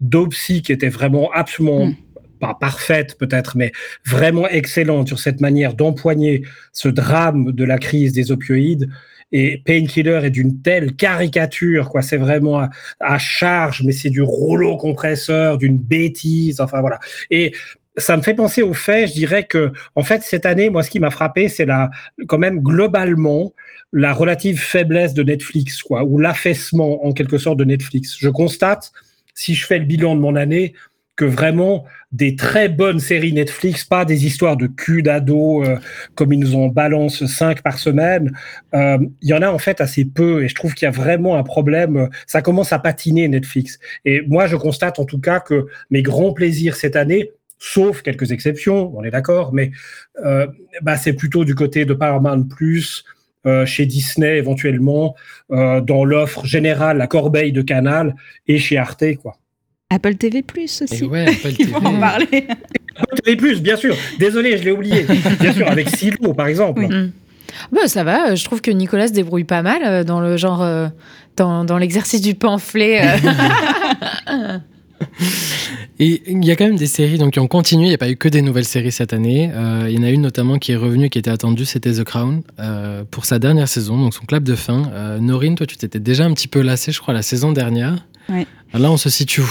[0.00, 1.90] Dopsy, qui était vraiment absolument
[2.40, 3.72] pas parfaite peut-être, mais
[4.06, 8.88] vraiment excellente sur cette manière d'empoigner ce drame de la crise des opioïdes.
[9.30, 12.02] Et Painkiller est d'une telle caricature, quoi.
[12.02, 12.66] C'est vraiment
[13.00, 16.60] à, charge, mais c'est du rouleau compresseur, d'une bêtise.
[16.60, 16.98] Enfin voilà.
[17.30, 17.52] Et
[17.98, 20.90] ça me fait penser au fait, je dirais que, en fait, cette année, moi, ce
[20.90, 21.90] qui m'a frappé, c'est la,
[22.26, 23.52] quand même, globalement,
[23.92, 28.16] la relative faiblesse de Netflix, quoi, ou l'affaissement, en quelque sorte, de Netflix.
[28.18, 28.92] Je constate,
[29.34, 30.74] si je fais le bilan de mon année,
[31.18, 35.76] que vraiment des très bonnes séries Netflix, pas des histoires de cul d'ado euh,
[36.14, 38.32] comme ils nous en balancent cinq par semaine.
[38.74, 40.92] Euh, Il y en a en fait assez peu et je trouve qu'il y a
[40.92, 42.08] vraiment un problème.
[42.26, 43.80] Ça commence à patiner Netflix.
[44.04, 48.30] Et moi, je constate en tout cas que mes grands plaisirs cette année, sauf quelques
[48.30, 49.72] exceptions, on est d'accord, mais
[50.24, 50.46] euh,
[50.82, 53.04] bah, c'est plutôt du côté de Paramount Plus,
[53.44, 55.16] euh, chez Disney éventuellement,
[55.50, 58.14] euh, dans l'offre générale, la corbeille de Canal,
[58.46, 59.36] et chez Arte, quoi.
[59.90, 61.04] Apple TV Plus aussi.
[61.04, 61.72] Et ouais, Apple Il TV.
[61.72, 62.46] faut en parler.
[62.96, 63.96] Apple TV Plus, bien sûr.
[64.18, 65.06] Désolé, je l'ai oublié.
[65.40, 66.86] Bien sûr, avec Silo, par exemple.
[66.86, 67.12] Mm.
[67.72, 70.36] Bah, ça va, euh, je trouve que Nicolas se débrouille pas mal euh, dans le
[70.36, 70.88] genre, euh,
[71.36, 73.02] dans, dans l'exercice du pamphlet.
[76.00, 77.86] Et il y a quand même des séries donc, qui ont continué.
[77.86, 79.50] Il n'y a pas eu que des nouvelles séries cette année.
[79.52, 82.04] Euh, il y en a une notamment qui est revenue, qui était attendue, c'était The
[82.04, 84.90] Crown, euh, pour sa dernière saison, donc son clap de fin.
[84.92, 88.06] Euh, Norine, toi, tu t'étais déjà un petit peu lassée, je crois, la saison dernière.
[88.28, 88.46] Ouais.
[88.74, 89.50] Là, on se situe où?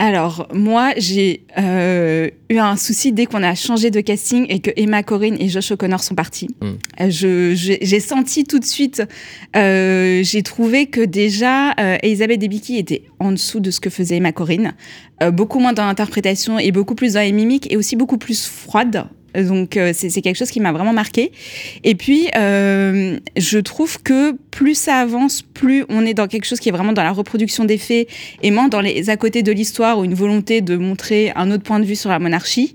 [0.00, 4.70] Alors, moi, j'ai euh, eu un souci dès qu'on a changé de casting et que
[4.76, 6.48] Emma Corrin et Josh O'Connor sont partis.
[6.60, 6.66] Mm.
[7.00, 9.02] Euh, J'ai senti tout de suite,
[9.56, 14.16] euh, j'ai trouvé que déjà, euh, Elisabeth Debicki était en dessous de ce que faisait
[14.16, 14.72] Emma Corrin.
[15.22, 18.46] Euh, beaucoup moins dans l'interprétation et beaucoup plus dans les mimiques et aussi beaucoup plus
[18.46, 19.06] froide.
[19.34, 21.32] Donc euh, c'est quelque chose qui m'a vraiment marqué.
[21.82, 26.60] Et puis euh, je trouve que plus ça avance, plus on est dans quelque chose
[26.60, 28.08] qui est vraiment dans la reproduction des faits
[28.42, 31.62] et moins dans les à côté de l'histoire ou une volonté de montrer un autre
[31.64, 32.74] point de vue sur la monarchie.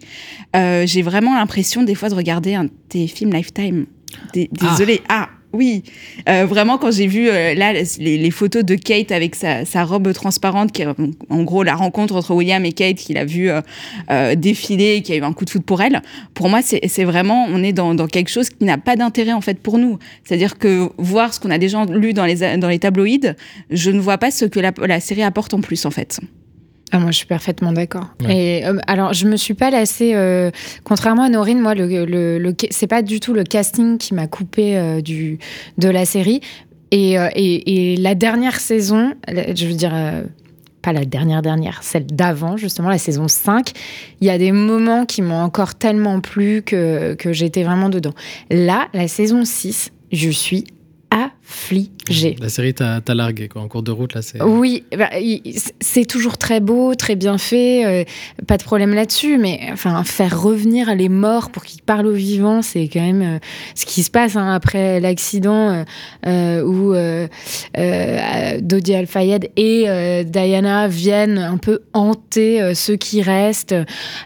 [0.55, 3.85] Euh, J'ai vraiment l'impression des fois de regarder un des films Lifetime.
[4.33, 5.01] Dé- Désolée.
[5.07, 5.29] Ah.
[5.53, 5.83] Oui,
[6.27, 9.83] Euh, vraiment quand j'ai vu euh, là les, les photos de Kate avec sa, sa
[9.83, 13.61] robe transparente, qui en- gros la rencontre entre William et Kate qu'il a vu euh,
[14.11, 16.01] euh, défiler, et qui a eu un coup de foudre pour elle.
[16.33, 19.33] Pour moi, c'est c'est vraiment on est dans, dans quelque chose qui n'a pas d'intérêt
[19.33, 19.97] en fait pour nous.
[20.23, 23.33] C'est-à-dire que voir ce qu'on a déjà lu dans les dans les tabloïds,
[23.71, 26.19] je ne vois pas ce que la, la série apporte en plus en fait.
[26.91, 28.07] Ah, moi, je suis parfaitement d'accord.
[28.23, 28.59] Ouais.
[28.61, 30.13] Et euh, alors, je me suis pas lassée.
[30.15, 30.49] euh,
[30.83, 34.27] contrairement à Norine, moi, le, le, le- c'est pas du tout le casting qui m'a
[34.27, 35.37] coupé euh, du
[35.77, 36.41] de la série.
[36.91, 39.93] Et, et, et la dernière saison, je veux dire.
[40.81, 43.73] pas la dernière dernière, celle d'avant, justement, la saison 5,
[44.21, 48.13] il y a des moments qui m'ont encore tellement plu que, que j'étais vraiment dedans.
[48.49, 50.63] Là, la saison 6, je suis
[52.39, 53.61] La série t'a largué, quoi.
[53.61, 54.21] En cours de route, là.
[54.45, 55.09] Oui, bah,
[55.79, 58.03] c'est toujours très beau, très bien fait, euh,
[58.47, 62.61] pas de problème là-dessus, mais enfin faire revenir les morts pour qu'ils parlent aux vivants,
[62.61, 63.39] c'est quand même euh,
[63.75, 65.85] ce qui se passe hein, après l'accident
[66.25, 66.93] euh, où
[68.61, 73.75] Dodi Al-Fayed et Diana viennent un peu hanter ceux qui restent.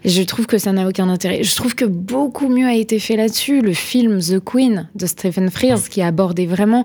[0.06, 1.44] Je trouve que ça n'a aucun intérêt.
[1.44, 3.62] Je trouve que beaucoup mieux a été fait là-dessus.
[3.62, 6.84] Le film The Queen de Stephen Frears qui abordait vraiment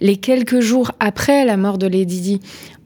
[0.00, 2.40] les quelques jours après la mort de Lady Di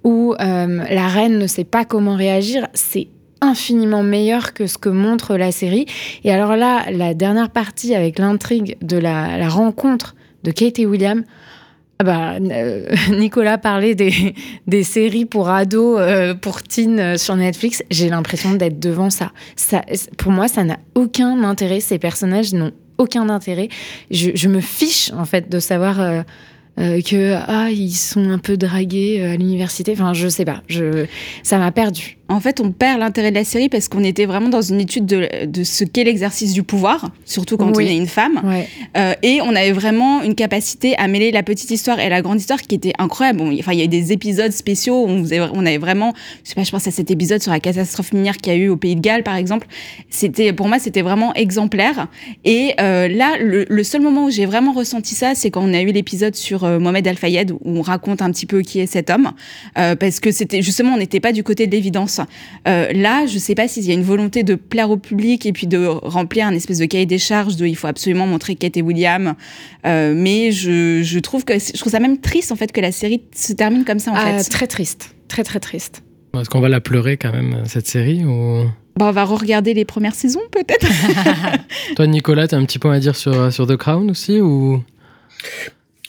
[0.04, 3.08] où euh, la reine ne sait pas comment réagir, c'est
[3.40, 5.86] infiniment meilleur que ce que montre la série.
[6.24, 11.24] Et alors là, la dernière partie avec l'intrigue de la, rencontre de Kate et William,
[11.98, 17.82] ah bah, euh, Nicolas parlait des, séries pour ados, euh, pour teen sur Netflix.
[17.90, 19.32] J'ai l'impression d'être devant ça.
[19.56, 19.82] ça.
[20.18, 21.80] Pour moi, ça n'a aucun intérêt.
[21.80, 23.68] Ces personnages n'ont aucun intérêt.
[24.10, 26.24] Je, je me fiche, en fait, de savoir
[26.78, 29.92] euh, que ah, ils sont un peu dragués euh, à l'université.
[29.92, 30.62] Enfin, je sais pas.
[30.68, 31.06] Je,
[31.42, 32.18] ça m'a perdu.
[32.28, 35.04] En fait, on perd l'intérêt de la série parce qu'on était vraiment dans une étude
[35.04, 37.84] de, de ce qu'est l'exercice du pouvoir, surtout quand Oui.
[37.84, 38.40] on est une femme.
[38.44, 38.68] Ouais.
[38.96, 42.38] Euh, et on avait vraiment une capacité à mêler la petite histoire et la grande
[42.40, 43.40] histoire qui était incroyable.
[43.40, 46.14] Bon, enfin, il y a eu des épisodes spéciaux où on, faisait- on avait vraiment,
[46.42, 48.58] je sais pas, je pense à cet épisode sur la catastrophe minière qu'il y a
[48.58, 49.66] eu au Pays de Galles, par exemple.
[50.08, 52.06] C'était, pour moi, c'était vraiment exemplaire.
[52.46, 55.74] Et euh, là, le, le seul moment où j'ai vraiment ressenti ça, c'est quand on
[55.74, 58.86] a eu l'épisode sur euh, Mohamed Al-Fayed où on raconte un petit peu qui est
[58.86, 59.32] cet homme,
[59.74, 62.11] parce que c'était justement, on n'était pas du côté de l'évidence.
[62.68, 65.52] Euh, là, je sais pas s'il y a une volonté de plaire au public et
[65.52, 68.76] puis de remplir un espèce de cahier des charges de il faut absolument montrer Kate
[68.76, 69.34] et William.
[69.86, 72.92] Euh, mais je, je trouve que je trouve ça même triste en fait que la
[72.92, 74.50] série se termine comme ça en Ah, fait.
[74.50, 75.14] Très triste.
[75.28, 76.02] Très, très triste.
[76.38, 78.64] Est-ce qu'on va la pleurer quand même, cette série ou...
[78.96, 80.86] Bon, on va re-regarder les premières saisons peut-être.
[81.96, 84.82] Toi, Nicolas, t'as un petit point à dire sur, sur The Crown aussi ou...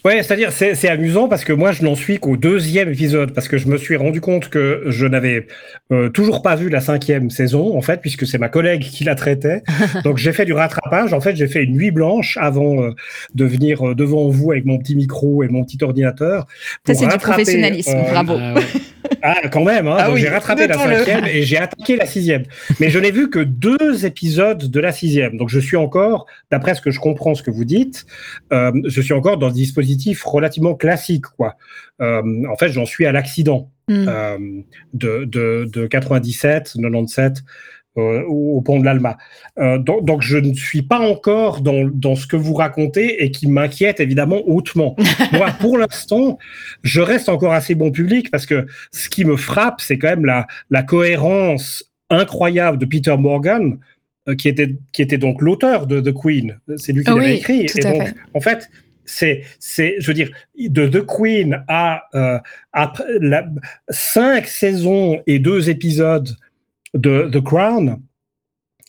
[0.05, 3.47] Ouais, c'est-à-dire c'est c'est amusant parce que moi je n'en suis qu'au deuxième épisode parce
[3.47, 5.47] que je me suis rendu compte que je n'avais
[5.93, 9.15] euh, toujours pas vu la cinquième saison en fait puisque c'est ma collègue qui la
[9.15, 9.63] traitait.
[10.03, 11.13] Donc j'ai fait du rattrapage.
[11.13, 12.91] En fait j'ai fait une nuit blanche avant euh,
[13.33, 16.47] de venir euh, devant vous avec mon petit micro et mon petit ordinateur.
[16.85, 18.33] Ça, c'est du professionnalisme, euh, bravo.
[18.37, 18.61] Ah ouais.
[19.21, 19.95] Ah, quand même, hein.
[19.97, 22.43] Ah oui, j'ai rattrapé la cinquième et j'ai attaqué la sixième.
[22.79, 25.37] Mais je n'ai vu que deux épisodes de la sixième.
[25.37, 28.05] Donc je suis encore, d'après ce que je comprends ce que vous dites,
[28.51, 31.55] euh, je suis encore dans un dispositif relativement classique, quoi.
[32.01, 32.21] Euh,
[32.51, 34.05] en fait, j'en suis à l'accident Mm.
[34.07, 34.37] euh,
[34.93, 37.43] de, de, de 97, 97
[37.97, 39.17] euh, au au pont de l'Alma.
[39.57, 43.31] Euh, donc, donc, je ne suis pas encore dans, dans ce que vous racontez et
[43.31, 44.95] qui m'inquiète évidemment hautement.
[45.33, 46.37] Moi, pour l'instant,
[46.83, 50.25] je reste encore assez bon public parce que ce qui me frappe, c'est quand même
[50.25, 53.77] la, la cohérence incroyable de Peter Morgan,
[54.29, 56.57] euh, qui était qui était donc l'auteur de The Queen.
[56.77, 57.65] C'est lui qui l'avait oui, écrit.
[57.65, 58.15] tout Et à donc, fait.
[58.33, 58.69] en fait,
[59.05, 62.39] c'est c'est je veux dire de The Queen à euh,
[62.71, 63.45] après la,
[63.89, 66.29] cinq saisons et deux épisodes
[66.93, 68.01] de The Crown,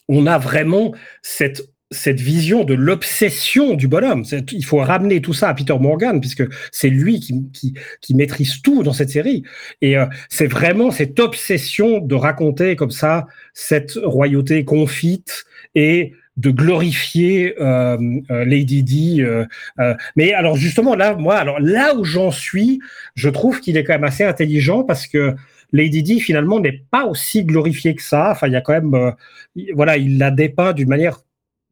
[0.08, 4.24] on a vraiment cette cette vision de l'obsession du bonhomme.
[4.52, 8.60] Il faut ramener tout ça à Peter Morgan, puisque c'est lui qui, qui, qui maîtrise
[8.62, 9.44] tout dans cette série.
[9.80, 15.44] Et euh, c'est vraiment cette obsession de raconter comme ça cette royauté confite
[15.74, 17.96] et de glorifier euh,
[18.30, 19.22] euh, Lady Di.
[19.22, 19.44] euh,
[19.78, 22.80] euh, mais alors justement là, moi, alors là où j'en suis,
[23.14, 25.34] je trouve qu'il est quand même assez intelligent parce que
[25.72, 28.30] Lady Di finalement n'est pas aussi glorifiée que ça.
[28.32, 29.10] Enfin, il y a quand même, euh,
[29.56, 31.18] il- voilà, il la dépeint d'une manière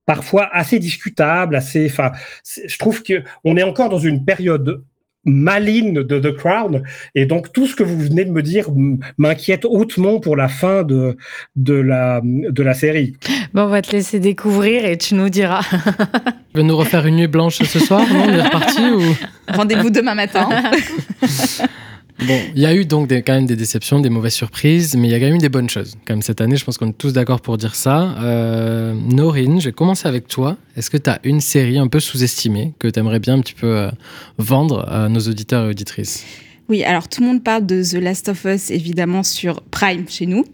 [0.06, 1.86] parfois assez discutable, assez.
[1.86, 2.12] Enfin,
[2.66, 4.84] je trouve que on est encore dans une période
[5.24, 6.82] maligne de The Crown
[7.14, 8.66] et donc tout ce que vous venez de me dire
[9.18, 11.16] m'inquiète hautement pour la fin de
[11.56, 13.14] de la de la série.
[13.54, 15.62] Bon, on va te laisser découvrir et tu nous diras.
[16.52, 19.00] Tu veux nous refaire une nuit blanche ce soir Non, on est reparti ou...
[19.48, 20.50] Rendez-vous demain matin.
[22.26, 25.10] Bon, il y a eu donc quand même des déceptions, des mauvaises surprises, mais il
[25.10, 25.96] y a quand même eu des bonnes choses.
[26.06, 28.14] Comme cette année, je pense qu'on est tous d'accord pour dire ça.
[28.22, 30.56] Euh, Norine, je vais commencer avec toi.
[30.76, 33.54] Est-ce que tu as une série un peu sous-estimée que tu aimerais bien un petit
[33.54, 33.90] peu euh,
[34.38, 36.24] vendre à nos auditeurs et auditrices?
[36.68, 40.26] Oui, alors tout le monde parle de The Last of Us, évidemment, sur Prime chez
[40.26, 40.44] nous.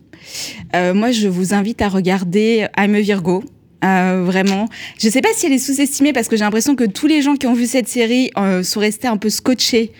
[0.74, 3.44] Euh, moi, je vous invite à regarder I'm a Virgo.
[3.84, 4.68] Euh, vraiment.
[5.00, 7.36] Je sais pas si elle est sous-estimée parce que j'ai l'impression que tous les gens
[7.36, 9.92] qui ont vu cette série euh, sont restés un peu scotchés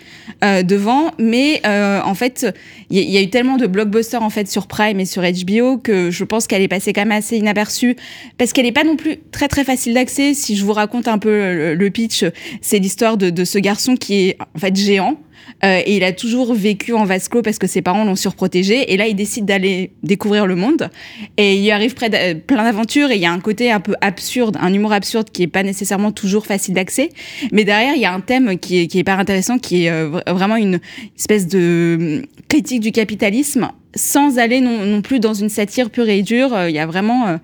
[0.43, 2.45] euh, devant, mais euh, en fait,
[2.89, 6.11] il y, a- eu tellement de blockbusters en fait sur Prime et sur HBO que
[6.11, 7.95] je pense qu'elle est passée quand même assez inaperçue
[8.37, 10.33] parce qu'elle est pas non plus très très facile d'accès.
[10.33, 12.25] Si je vous raconte un peu le, le pitch,
[12.61, 15.17] c'est l'histoire de, de ce garçon qui est en fait géant.
[15.63, 18.93] Euh, et il a toujours vécu en vase parce que ses parents l'ont surprotégé.
[18.93, 20.89] Et là, il décide d'aller découvrir le monde.
[21.37, 23.11] Et il arrive près de- plein d'aventures.
[23.11, 25.63] Et il y a un côté un peu absurde, un humour absurde qui est pas
[25.63, 27.09] nécessairement toujours facile d'accès.
[27.51, 30.09] Mais derrière, il y a un thème qui est, qui hyper intéressant, qui est euh,
[30.09, 30.79] vra- vraiment une
[31.17, 36.07] espèce de hum, critique du capitalisme, sans aller non, non plus dans une satire pure
[36.09, 36.53] et dure.
[36.53, 37.37] Euh, Il y a vraiment...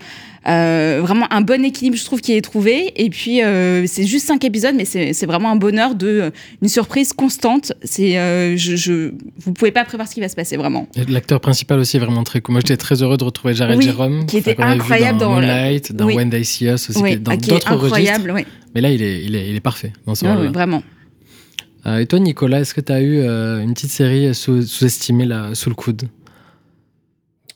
[0.48, 2.92] euh, vraiment un bon équilibre, je trouve, qui est trouvé.
[2.96, 6.30] Et puis, euh, c'est juste cinq épisodes, mais c'est vraiment un bonheur de euh,
[6.62, 7.74] une surprise constante.
[7.84, 10.88] C'est, euh, je, je, vous pouvez pas prévoir ce qui va se passer, vraiment.
[11.10, 12.54] L'acteur principal aussi est vraiment très cool.
[12.54, 14.26] Moi, j'étais très heureux de retrouver Jared Oui, Jérôme.
[14.28, 16.16] qui était incroyable dans, dans Moonlight, dans Oui.
[16.16, 18.22] When They See Us aussi, Oui, dans d'autres registres.
[18.76, 20.84] Mais là, il est, il est, il est parfait dans ce oui, vraiment.
[21.88, 25.70] Et toi, Nicolas, est-ce que tu as eu une petite série sous- sous-estimée là, sous
[25.70, 26.04] le coude?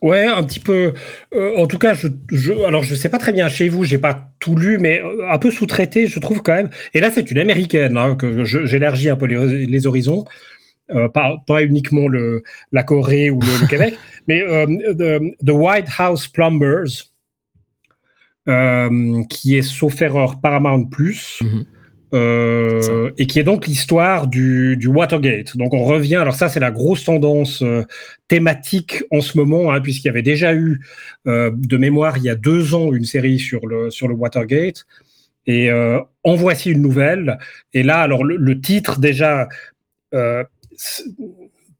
[0.01, 0.93] Ouais, un petit peu.
[1.33, 3.97] euh, en tout cas, je, je, alors je sais pas très bien chez vous, j'ai
[3.97, 6.69] pas tout lu, mais euh, un peu sous-traité, je trouve quand même.
[6.93, 10.23] Et là, c'est une américaine hein, que j'élargis un peu les, les horizons,
[10.91, 13.95] euh, pas, pas uniquement le, la Corée ou le, le Québec,
[14.27, 17.09] mais euh, the, the White House Plumbers,
[19.29, 21.43] qui est sauf erreur Paramount Plus.
[22.13, 25.55] Euh, et qui est donc l'histoire du, Watergate.
[25.57, 27.83] Donc on revient, alors ça c'est la grosse tendance euh,
[28.27, 30.81] thématique en ce moment, hein, puisqu'il y avait déjà eu
[31.27, 34.85] euh, de mémoire il y a deux ans une série sur le, sur le Watergate.
[35.47, 37.39] Et en voici une nouvelle.
[37.73, 39.47] Et là, alors le, le titre déjà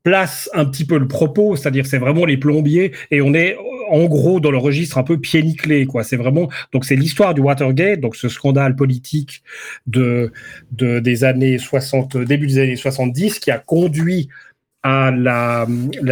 [0.04, 3.56] place un petit peu le propos, c'est-à-dire c'est vraiment les plombiers et on est
[3.90, 6.04] en gros dans le registre un peu pied nickelé quoi.
[6.04, 9.44] C'est vraiment donc c'est l'histoire du Watergate, donc ce scandale politique
[9.88, 10.32] de,
[10.72, 14.30] de des années 60, début des années 70 qui a conduit
[14.84, 15.66] à la,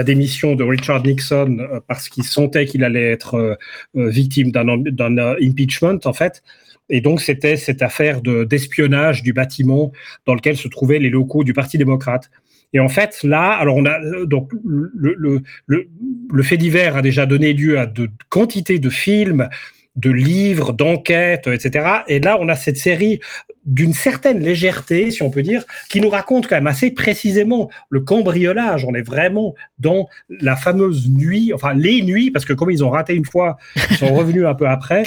[0.03, 3.55] démission de Richard Nixon euh, parce qu'il sentait qu'il allait être euh,
[3.95, 6.43] euh, victime d'un impeachment en fait.
[6.89, 9.91] Et donc c'était cette affaire de d'espionnage du bâtiment
[10.25, 12.29] dans lequel se trouvaient les locaux du Parti démocrate.
[12.73, 15.89] Et en fait, là, alors on a euh, donc le, le, le,
[16.31, 19.49] le fait divers a déjà donné lieu à de quantités de films,
[19.97, 22.03] de livres, d'enquêtes, etc.
[22.07, 23.19] Et là, on a cette série
[23.65, 28.01] d'une certaine légèreté, si on peut dire, qui nous raconte quand même assez précisément le
[28.01, 28.85] cambriolage.
[28.85, 32.89] On est vraiment dans la fameuse nuit, enfin les nuits, parce que comme ils ont
[32.89, 33.57] raté une fois,
[33.89, 35.03] ils sont revenus un peu après.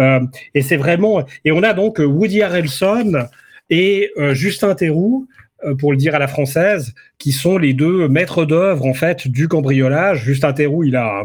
[0.00, 0.20] Euh,
[0.54, 1.24] et c'est vraiment.
[1.44, 3.28] Et on a donc Woody Harrelson
[3.70, 5.43] et euh, Justin Theroux euh,
[5.78, 9.48] pour le dire à la française, qui sont les deux maîtres d'œuvre en fait du
[9.48, 10.24] cambriolage.
[10.24, 11.24] Justin Theroux, il a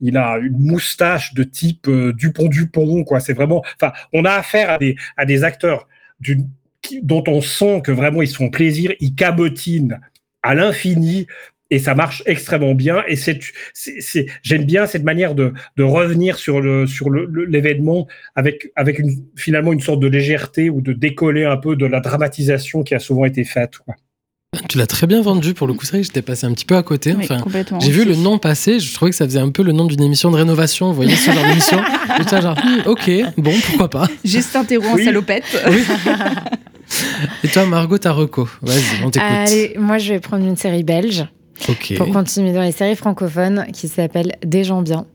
[0.00, 3.20] il a une moustache de type euh, Dupont Dupont quoi.
[3.20, 3.62] C'est vraiment.
[3.80, 5.88] Enfin, on a affaire à des à des acteurs
[7.02, 10.00] dont on sent que vraiment ils se font plaisir, ils cabotinent
[10.42, 11.26] à l'infini
[11.70, 13.02] et ça marche extrêmement bien.
[13.08, 13.38] Et c'est,
[14.42, 19.24] j'aime bien cette manière de, de revenir sur le sur le- l'événement avec avec une,
[19.36, 22.98] finalement une sorte de légèreté ou de décoller un peu de la dramatisation qui a
[22.98, 23.78] souvent été faite.
[23.78, 23.94] Quoi.
[24.68, 25.84] Tu l'as très bien vendu pour le coup.
[25.84, 27.14] C'est vrai que j'étais passé un petit peu à côté.
[27.16, 27.38] Enfin,
[27.80, 28.80] j'ai vu le nom passer.
[28.80, 30.88] Je trouvais que ça faisait un peu le nom d'une émission de rénovation.
[30.88, 31.78] Vous voyez ce genre d'émission
[32.42, 34.08] genre, hmm, ok, bon, pourquoi pas.
[34.24, 35.02] Juste un terreau Oui.
[35.02, 35.44] en salopette.
[37.44, 39.28] Et toi, Margot, ta reco Vas-y, on t'écoute.
[39.30, 41.24] Allez, moi je vais prendre une série belge
[41.96, 45.06] Pour continuer dans les séries francophones qui s'appelle Des gens bien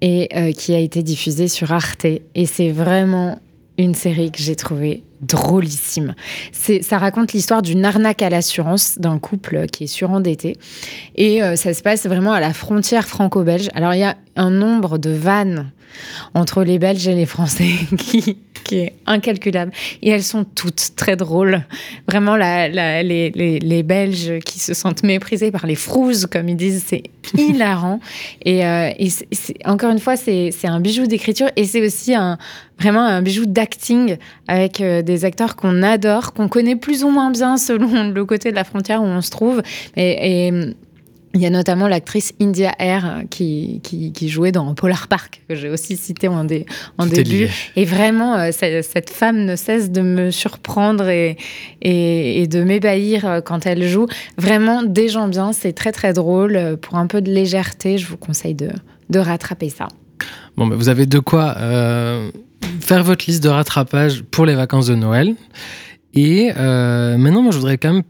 [0.00, 2.04] et euh, qui a été diffusée sur Arte.
[2.04, 3.38] Et c'est vraiment
[3.78, 6.14] une série que j'ai trouvée drôlissime.
[6.52, 10.58] Ça raconte l'histoire d'une arnaque à l'assurance d'un couple qui est surendetté.
[11.16, 13.68] Et euh, ça se passe vraiment à la frontière franco-belge.
[13.74, 15.70] Alors il y a un nombre de vannes
[16.34, 17.68] entre les Belges et les Français
[17.98, 18.38] qui,
[18.72, 19.72] est incalculable.
[20.00, 21.62] Et elles sont toutes très drôles.
[22.08, 27.02] Vraiment, les, Belges qui se sentent méprisés par les frouzes, comme ils disent, c'est
[27.36, 28.00] hilarant.
[28.44, 28.90] Et, euh,
[29.32, 32.38] c'est- encore une fois, c'est un bijou d'écriture et c'est aussi un,
[32.82, 34.16] vraiment un bijou d'acting
[34.48, 38.50] avec euh, des acteurs qu'on adore, qu'on connaît plus ou moins bien selon le côté
[38.50, 39.62] de la frontière où on se trouve.
[39.96, 40.52] Et, et,
[41.34, 45.40] il y a notamment l'actrice India Air euh, qui, qui, qui jouait dans Polar Park,
[45.48, 46.66] que j'ai aussi cité en, dé-
[46.98, 47.48] en Tout début.
[47.74, 51.38] Et vraiment, euh, ce- cette femme ne cesse de me surprendre et,
[51.80, 54.08] et, et de m'ébahir quand elle joue.
[54.36, 56.76] Vraiment, des gens bien, c'est très très drôle.
[56.82, 58.68] Pour un peu de légèreté, je vous conseille de,
[59.08, 59.88] de rattraper ça.
[60.58, 62.30] Bon, bah, vous avez de quoi euh,
[62.80, 65.34] faire votre liste de rattrapage pour les vacances de Noël.
[66.14, 68.02] Et euh, maintenant, moi, je voudrais quand même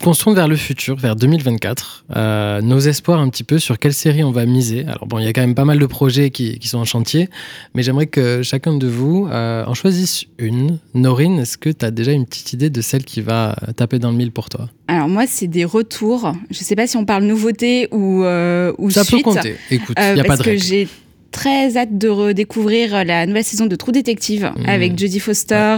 [0.00, 2.04] qu'on se tourne vers le futur, vers 2024.
[2.14, 4.84] Euh, nos espoirs un petit peu sur quelle série on va miser.
[4.86, 6.84] Alors bon, il y a quand même pas mal de projets qui, qui sont en
[6.84, 7.28] chantier,
[7.74, 10.78] mais j'aimerais que chacun de vous euh, en choisisse une.
[10.94, 14.10] Norine, est-ce que tu as déjà une petite idée de celle qui va taper dans
[14.12, 14.68] le mille pour toi?
[14.88, 16.32] Alors moi, c'est des retours.
[16.50, 19.56] Je sais pas si on parle nouveauté ou, euh, ou Ça peut compter.
[19.70, 20.62] Écoute, il Euh, n'y a pas parce de que règle.
[20.62, 20.88] j'ai
[21.30, 24.68] très hâte de redécouvrir la nouvelle saison de True Detective Mmh.
[24.68, 25.76] avec Jodie Foster,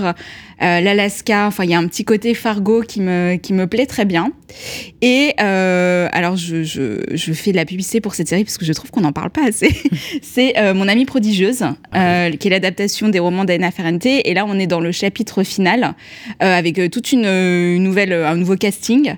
[0.62, 1.46] euh, l'Alaska.
[1.46, 4.32] Enfin, il y a un petit côté Fargo qui me, qui me plaît très bien.
[5.02, 8.64] Et euh, alors, je, je, je fais de la publicité pour cette série parce que
[8.64, 9.70] je trouve qu'on n'en parle pas assez.
[10.22, 14.06] C'est euh, Mon amie prodigieuse, euh, qui est l'adaptation des romans d'Anna Ferrante.
[14.06, 15.94] Et là, on est dans le chapitre final
[16.40, 19.14] avec toute une, une nouvelle, un nouveau casting.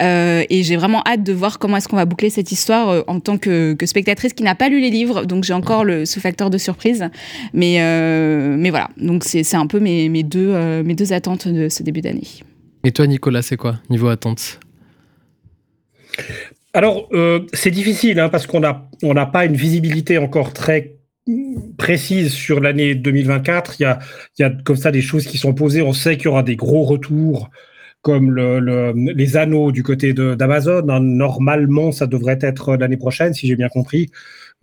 [0.00, 3.38] Et j'ai vraiment hâte de voir comment est-ce qu'on va boucler cette histoire en tant
[3.38, 5.24] que, que spectatrice qui n'a pas lu les livres.
[5.24, 7.04] Donc j'ai encore le, ce facteur de surprise.
[7.52, 11.48] Mais, euh, mais voilà, donc c'est un peu mes, mes, deux, euh, mes deux attentes
[11.48, 12.28] de ce début d'année.
[12.84, 14.60] Et toi, Nicolas, c'est quoi niveau attente?
[16.72, 20.94] Alors, euh, c'est difficile hein, parce qu'on n'a on n'a pas une visibilité encore très
[21.78, 23.76] précise sur l'année 2024.
[23.78, 23.98] Il y a,
[24.38, 25.82] il y a comme ça des choses qui sont posées.
[25.82, 27.48] On sait qu'il y aura des gros retours
[28.02, 30.86] comme le, le- les anneaux du côté d'Amazon.
[30.90, 31.00] hein.
[31.00, 34.10] Normalement, ça devrait être l'année prochaine, si j'ai bien compris.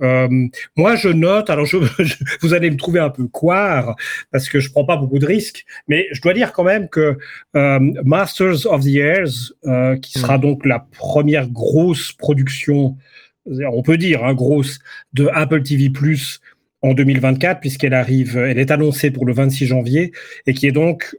[0.01, 0.27] Euh,
[0.75, 3.95] moi, je note, alors je, je- vous allez me trouver un peu coire
[4.31, 7.17] parce que je prends pas beaucoup de risques, mais je dois dire quand même que
[7.55, 12.97] euh, Masters of the Airs, euh, qui sera donc la première grosse production,
[13.45, 14.79] on peut dire hein, grosse,
[15.13, 16.41] de Apple TV Plus
[16.81, 20.11] en 2024, puisqu'elle arrive, elle est annoncée pour le 26 janvier,
[20.47, 21.15] et qui est donc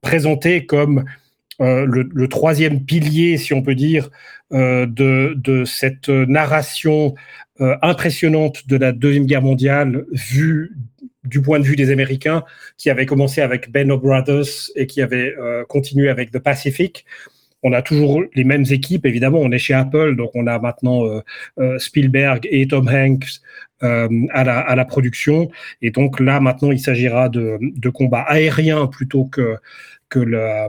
[0.00, 1.04] présentée comme
[1.60, 4.10] euh, le, le troisième pilier, si on peut dire,
[4.52, 7.14] euh, de, de cette narration
[7.60, 10.72] euh, impressionnante de la Deuxième Guerre mondiale, vue
[11.24, 12.44] du point de vue des Américains,
[12.76, 17.04] qui avait commencé avec Ben Brothers et qui avait euh, continué avec The Pacific.
[17.62, 19.38] On a toujours les mêmes équipes, évidemment.
[19.38, 21.04] On est chez Apple, donc on a maintenant
[21.58, 23.40] euh, Spielberg et Tom Hanks
[23.80, 25.50] à, la, à la production.
[25.82, 29.56] Et donc là, maintenant, il s'agira de, de combats aériens plutôt que
[30.14, 30.68] que, le,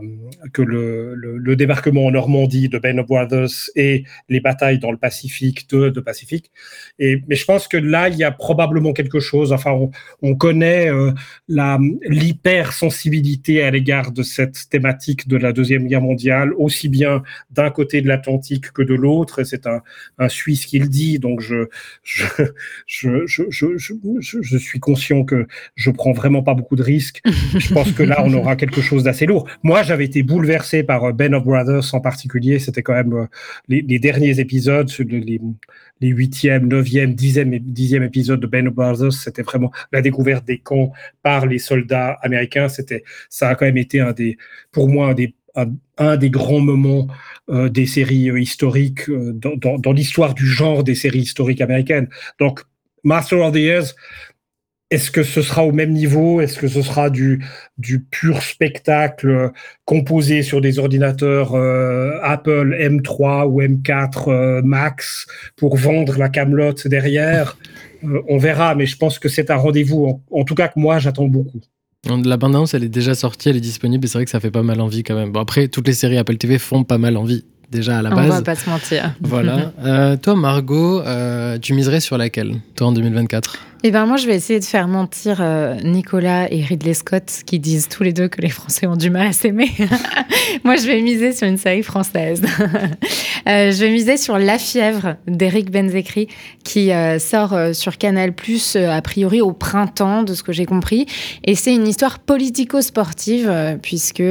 [0.53, 4.97] que le, le, le débarquement en Normandie de Ben Brothers et les batailles dans le
[4.97, 6.49] Pacifique de, de Pacifique.
[6.99, 9.53] Mais je pense que là, il y a probablement quelque chose.
[9.53, 9.91] Enfin, on,
[10.23, 11.11] on connaît euh,
[11.47, 17.21] l'hypersensibilité à l'égard de cette thématique de la deuxième guerre mondiale, aussi bien
[17.51, 19.43] d'un côté de l'Atlantique que de l'autre.
[19.43, 19.83] C'est un,
[20.27, 21.67] Suisse qui le dit, donc je
[24.57, 27.21] suis conscient que je prends vraiment pas beaucoup de risques.
[27.55, 29.34] Je pense que là, on aura quelque chose d'assez lourd.
[29.63, 32.59] Moi, j'avais été bouleversé par Ben of Brothers en particulier.
[32.59, 33.25] C'était quand même euh,
[33.67, 35.41] les, derniers épisodes, les,
[36.01, 39.13] les huitième, neuvième, dixième, dixième épisodes de Ben of Brothers.
[39.13, 40.91] C'était vraiment la découverte des camps
[41.23, 42.69] par les soldats américains.
[42.69, 44.37] C'était, ça a quand même été un des,
[44.71, 45.13] pour moi,
[45.97, 47.07] un des grands moments
[47.49, 52.09] euh, des séries euh, historiques euh, dans, dans l'histoire du genre des séries historiques américaines.
[52.39, 52.61] Donc,
[53.03, 53.95] Master of the Years,
[54.95, 56.39] est-ce que ce sera au même niveau?
[56.39, 57.43] Est-ce que ce sera du,
[58.11, 59.49] pur spectacle euh,
[59.83, 65.27] composé sur des ordinateurs euh, Apple M3 ou M4 euh, Max
[65.57, 67.57] pour vendre la camelote derrière?
[68.29, 70.99] On verra, mais je pense que c'est un rendez-vous, en, en, tout cas que moi,
[70.99, 71.59] j'attends beaucoup.
[72.05, 74.51] La bande-annonce, elle est déjà sortie, elle est disponible et c'est vrai que ça fait
[74.51, 75.31] pas mal envie quand même.
[75.31, 78.25] Bon, après, toutes les séries Apple TV font pas mal envie déjà à la base.
[78.25, 79.13] On va pas se mentir.
[79.21, 79.71] Voilà.
[79.85, 84.25] Euh, toi, Margot, euh, tu miserais sur laquelle, toi, en 2024 Eh ben moi, je
[84.25, 88.27] vais essayer de faire mentir euh, Nicolas et Ridley Scott, qui disent tous les deux
[88.27, 89.71] que les Français ont du mal à s'aimer.
[90.63, 92.41] moi, je vais miser sur une série française.
[93.45, 96.27] je vais miser sur La fièvre d'Eric Benzekri,
[96.63, 98.33] qui sort sur Canal+,
[98.75, 101.05] a priori au printemps, de ce que j'ai compris.
[101.43, 104.23] Et c'est une histoire politico-sportive, puisque...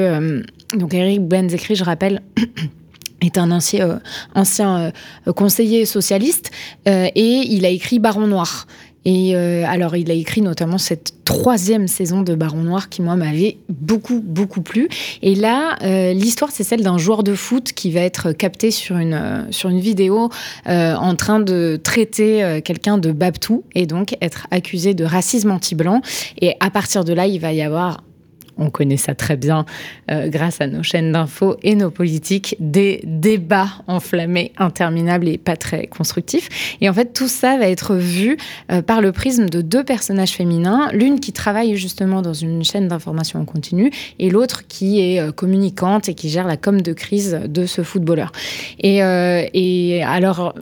[0.74, 2.22] donc Eric Benzekri, je rappelle...
[3.24, 4.00] est un ancien,
[4.36, 4.90] euh,
[5.26, 6.50] euh, conseiller socialiste
[6.88, 8.66] euh, et il a écrit Baron Noir.
[9.06, 13.58] Et alors, il a écrit notamment cette troisième saison de Baron Noir qui, moi, m'avait
[13.68, 14.88] beaucoup, beaucoup plu.
[15.20, 15.76] Et là,
[16.14, 19.80] l'histoire, c'est celle d'un joueur de foot qui va être capté sur une, sur une
[19.80, 20.30] vidéo
[20.64, 26.00] en train de traiter quelqu'un de Babtou et donc être accusé de racisme anti-blanc.
[26.40, 28.04] Et à partir de là, il va y avoir
[28.58, 29.64] on connaît ça très bien
[30.10, 35.56] euh, grâce à nos chaînes d'infos et nos politiques, des débats enflammés, interminables et pas
[35.56, 36.76] très constructifs.
[36.80, 38.36] Et en fait, tout ça va être vu
[38.70, 42.88] euh, par le prisme de deux personnages féminins, l'une qui travaille justement dans une chaîne
[42.88, 46.92] d'information en continu et l'autre qui est euh, communicante et qui gère la com de
[46.92, 48.32] crise de ce footballeur.
[48.80, 50.54] Et, et alors,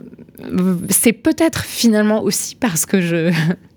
[0.89, 3.31] c'est peut-être finalement aussi parce que je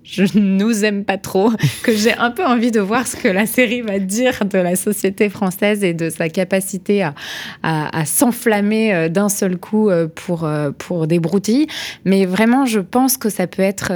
[0.09, 1.50] je nous aime pas trop,
[1.82, 4.76] que j'ai un peu envie de voir ce que la série va dire de la
[4.76, 7.14] société française et de sa capacité à,
[7.62, 11.66] à, s'enflammer euh, d'un seul coup euh, pour, euh, pour des broutilles.
[12.04, 13.92] Mais vraiment, je pense que ça peut être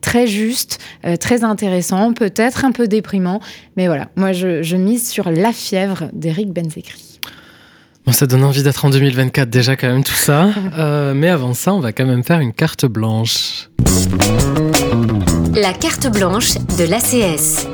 [0.00, 0.80] très juste,
[1.20, 3.40] très intéressant, peut-être un peu déprimant.
[3.76, 7.20] Mais voilà, moi, je, je mise sur La fièvre d'Éric Benzekri.
[8.04, 10.48] Bon, ça donne envie d'être en 2024 déjà quand même tout ça.
[11.14, 13.68] mais avant ça, on va quand même faire une carte blanche.
[15.54, 17.66] La carte blanche de l'ACS.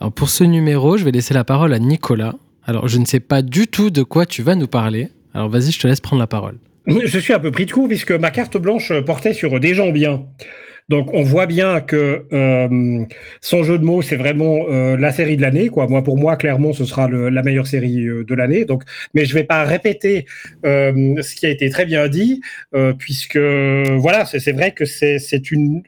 [0.00, 2.34] Alors pour ce numéro, je vais laisser la parole à Nicolas.
[2.66, 5.08] Alors je ne sais pas du tout de quoi tu vas nous parler.
[5.32, 6.58] Alors vas-y, je te laisse prendre la parole.
[6.86, 9.90] Je suis un peu pris de coup puisque ma carte blanche portait sur des gens
[9.90, 10.24] bien.
[10.90, 13.04] Donc on voit bien que euh,
[13.40, 15.70] son jeu de mots, c'est vraiment euh, la série de l'année.
[15.70, 18.66] Pour moi, clairement, ce sera la meilleure série euh, de l'année.
[18.66, 18.82] Donc,
[19.14, 20.26] mais je vais pas répéter
[20.62, 22.42] ce qui a été très bien dit,
[22.98, 25.82] puisque voilà, c'est vrai que c'est une,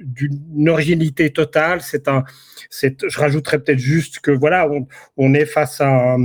[0.69, 1.81] originalité totale.
[1.83, 2.25] C'est un,
[2.71, 4.69] je rajouterais peut-être juste que voilà,
[5.17, 6.17] on, est face à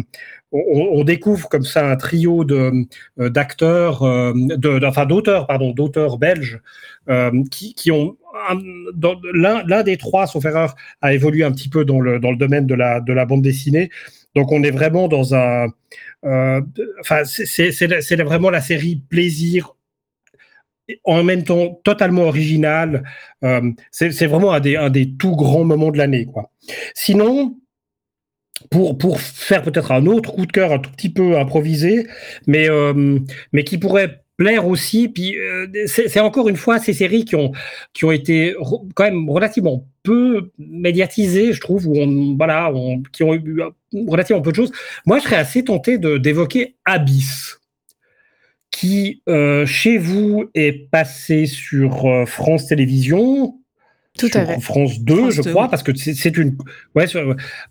[1.05, 2.45] découvre comme ça un trio
[3.17, 6.61] d'acteurs, enfin d'auteurs, pardon, d'auteurs belges
[7.49, 8.17] qui, ont
[9.33, 12.99] l'un des trois, sauf erreur, a évolué un petit peu dans le, domaine de la,
[12.99, 13.89] de la bande dessinée.
[14.35, 15.67] Donc on est vraiment dans un...
[16.23, 16.61] Euh,
[17.03, 19.75] c'est vraiment la série plaisir
[21.03, 23.03] en même temps totalement original.
[23.43, 26.27] Euh, c'est vraiment un des, tout grands moments de l'année.
[26.93, 27.57] Sinon,
[28.69, 32.07] pour, faire peut-être un autre coup de cœur un tout petit peu improvisé,
[32.47, 33.19] mais, euh,
[33.53, 35.07] mais qui pourrait plaire aussi.
[35.07, 38.55] Puis euh, c'est encore une fois ces séries qui ont été
[38.95, 41.95] quand même relativement peu médiatisées, je trouve, où
[43.11, 43.61] qui ont eu
[44.07, 44.71] relativement peu de choses.
[45.05, 47.61] Moi, je serais assez tenté de d'évoquer Abyss
[48.71, 53.60] qui euh, chez vous est passé sur euh, France Télévisions,
[54.21, 54.61] tout à fait.
[54.61, 56.57] France 2, je crois, parce que c'est une,
[56.95, 57.05] ouais,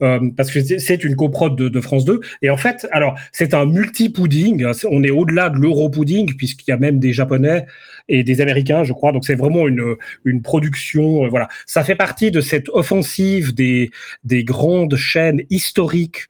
[0.02, 2.20] euh, parce que c'est une coprode de, de, France 2.
[2.42, 4.66] Et en fait, alors, c'est un multi-pudding.
[4.90, 7.66] On est au-delà de l'euro-pudding, puisqu'il y a même des Japonais
[8.08, 9.12] et des Américains, je crois.
[9.12, 11.48] Donc, c'est vraiment une, une production, euh, voilà.
[11.66, 13.90] Ça fait partie de cette offensive des,
[14.24, 16.26] des grandes chaînes historiques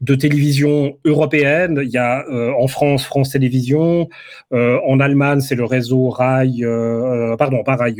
[0.00, 1.80] de télévision européenne.
[1.82, 4.08] Il y a euh, en France France Télévisions,
[4.52, 7.96] euh, en Allemagne c'est le réseau RAI, euh, pardon pas RAI,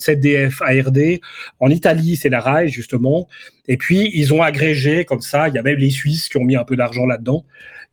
[0.00, 1.20] ZDF ARD.
[1.60, 3.28] En Italie c'est la RAI justement.
[3.68, 5.48] Et puis ils ont agrégé comme ça.
[5.48, 7.44] Il y a même les Suisses qui ont mis un peu d'argent là-dedans.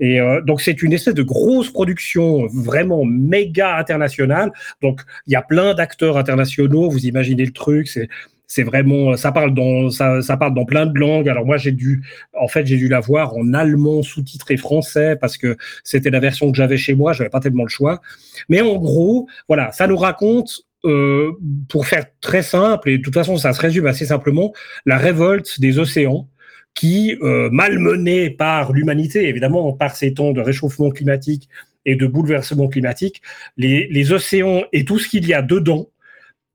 [0.01, 4.53] Et donc c'est une espèce de grosse production vraiment méga internationale.
[4.81, 6.89] Donc il y a plein d'acteurs internationaux.
[6.89, 7.89] Vous imaginez le truc.
[7.89, 8.07] C'est
[8.49, 11.29] c'est vraiment ça parle dans ça, parle dans plein de langues.
[11.29, 15.37] Alors moi j'ai dû en fait j'ai dû la voir en allemand sous-titré français parce
[15.37, 18.01] que c'était la version que j'avais chez moi, j'avais pas tellement le choix.
[18.49, 21.31] Mais en gros, voilà, ça nous raconte euh,
[21.69, 24.53] pour faire très simple et de toute façon ça se résume assez simplement
[24.85, 26.27] la révolte des océans
[26.73, 31.49] qui euh, malmenés par l'humanité évidemment par ces temps de réchauffement climatique
[31.85, 33.21] et de bouleversement climatique,
[33.57, 35.98] les, océans et tout ce qu'il y a dedans euh,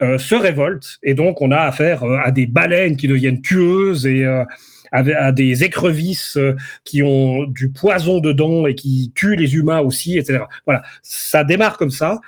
[0.00, 4.24] se révoltent et donc on a affaire euh, à des baleines qui deviennent tueuses et
[4.24, 4.44] euh,
[4.92, 6.38] à, des écrevisses
[6.84, 10.44] qui ont du poison dedans et qui tuent les humains aussi, etc.
[10.66, 12.20] Voilà, ça démarre comme ça.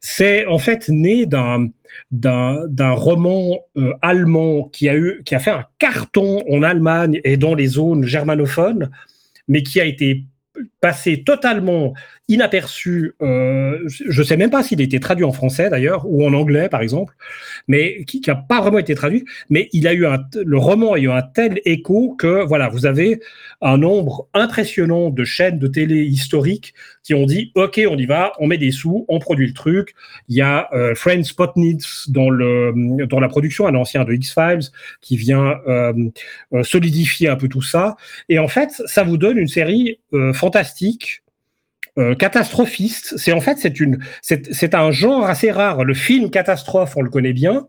[0.00, 1.68] c'est en fait né d'un
[2.10, 7.36] d'un roman euh, allemand qui a eu qui a fait un carton en Allemagne et
[7.36, 8.90] dans les zones germanophones,
[9.48, 10.24] mais qui a été
[10.80, 11.94] passé totalement
[12.28, 13.14] inaperçu.
[13.22, 16.32] Euh, je ne sais même pas s'il a été traduit en français d'ailleurs ou en
[16.32, 17.14] anglais par exemple,
[17.68, 19.24] mais qui n'a pas vraiment été traduit.
[19.50, 22.86] Mais il a eu un, le roman a eu un tel écho que voilà, vous
[22.86, 23.20] avez
[23.60, 28.32] un nombre impressionnant de chaînes de télé historiques qui ont dit OK, on y va,
[28.38, 29.94] on met des sous, on produit le truc.
[30.28, 32.72] Il y a euh, Friends Spotnitz dans le
[33.06, 34.70] dans la production, un ancien de X Files
[35.00, 35.92] qui vient euh,
[36.52, 37.96] euh, solidifier un peu tout ça.
[38.28, 41.23] Et en fait, ça vous donne une série euh, fantastique
[41.98, 43.16] euh, catastrophiste.
[43.18, 45.84] C'est en fait c'est une c'est un genre assez rare.
[45.84, 47.68] Le film catastrophe, on le connaît bien.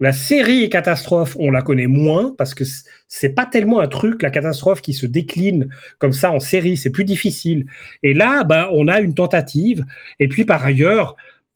[0.00, 2.64] La série catastrophe, on la connaît moins parce que
[3.06, 5.68] c'est pas tellement un truc la catastrophe qui se décline
[5.98, 7.66] comme ça en série, c'est plus difficile.
[8.02, 9.84] Et là, bah, on a une tentative.
[10.18, 11.14] Et puis par ailleurs,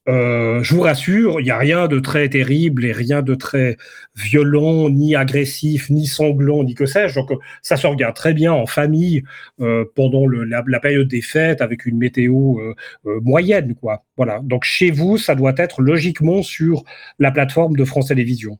[0.08, 3.76] euh, je vous rassure, il n'y a rien de très terrible et rien de très
[4.16, 7.14] violent, ni agressif, ni sanglant, ni que sais-je.
[7.14, 7.30] Donc,
[7.62, 9.22] ça se regarde très bien en famille
[9.60, 12.74] euh, pendant la, période des fêtes avec une météo euh,
[13.06, 14.04] euh, moyenne, quoi.
[14.16, 14.40] Voilà.
[14.42, 16.84] Donc, chez vous, ça doit être logiquement sur
[17.18, 18.58] la plateforme de France Télévisions.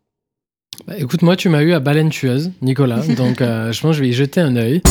[0.86, 3.02] Bah, écoute, moi, tu m'as eu à baleine tueuse, Nicolas.
[3.16, 4.82] Donc, euh, je pense que je vais y jeter un œil.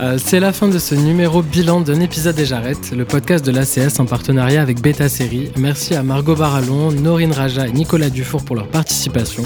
[0.00, 3.52] Euh, c'est la fin de ce numéro bilan d'un épisode et j'arrête, le podcast de
[3.52, 5.50] l'ACS en partenariat avec Beta Série.
[5.56, 9.42] Merci à Margot Barallon, Norine Raja et Nicolas Dufour pour leur participation.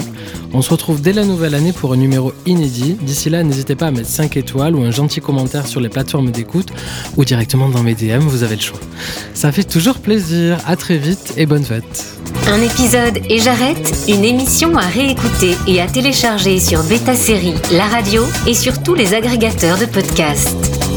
[0.53, 2.97] On se retrouve dès la nouvelle année pour un numéro inédit.
[3.01, 6.31] D'ici là, n'hésitez pas à mettre 5 étoiles ou un gentil commentaire sur les plateformes
[6.31, 6.69] d'écoute
[7.17, 8.79] ou directement dans mes DM, vous avez le choix.
[9.33, 12.13] Ça fait toujours plaisir, à très vite et bonne fête.
[12.47, 17.85] Un épisode et j'arrête, une émission à réécouter et à télécharger sur Beta Série, la
[17.87, 20.36] radio et sur tous les agrégateurs de podcasts.
[20.37, 20.96] podcast.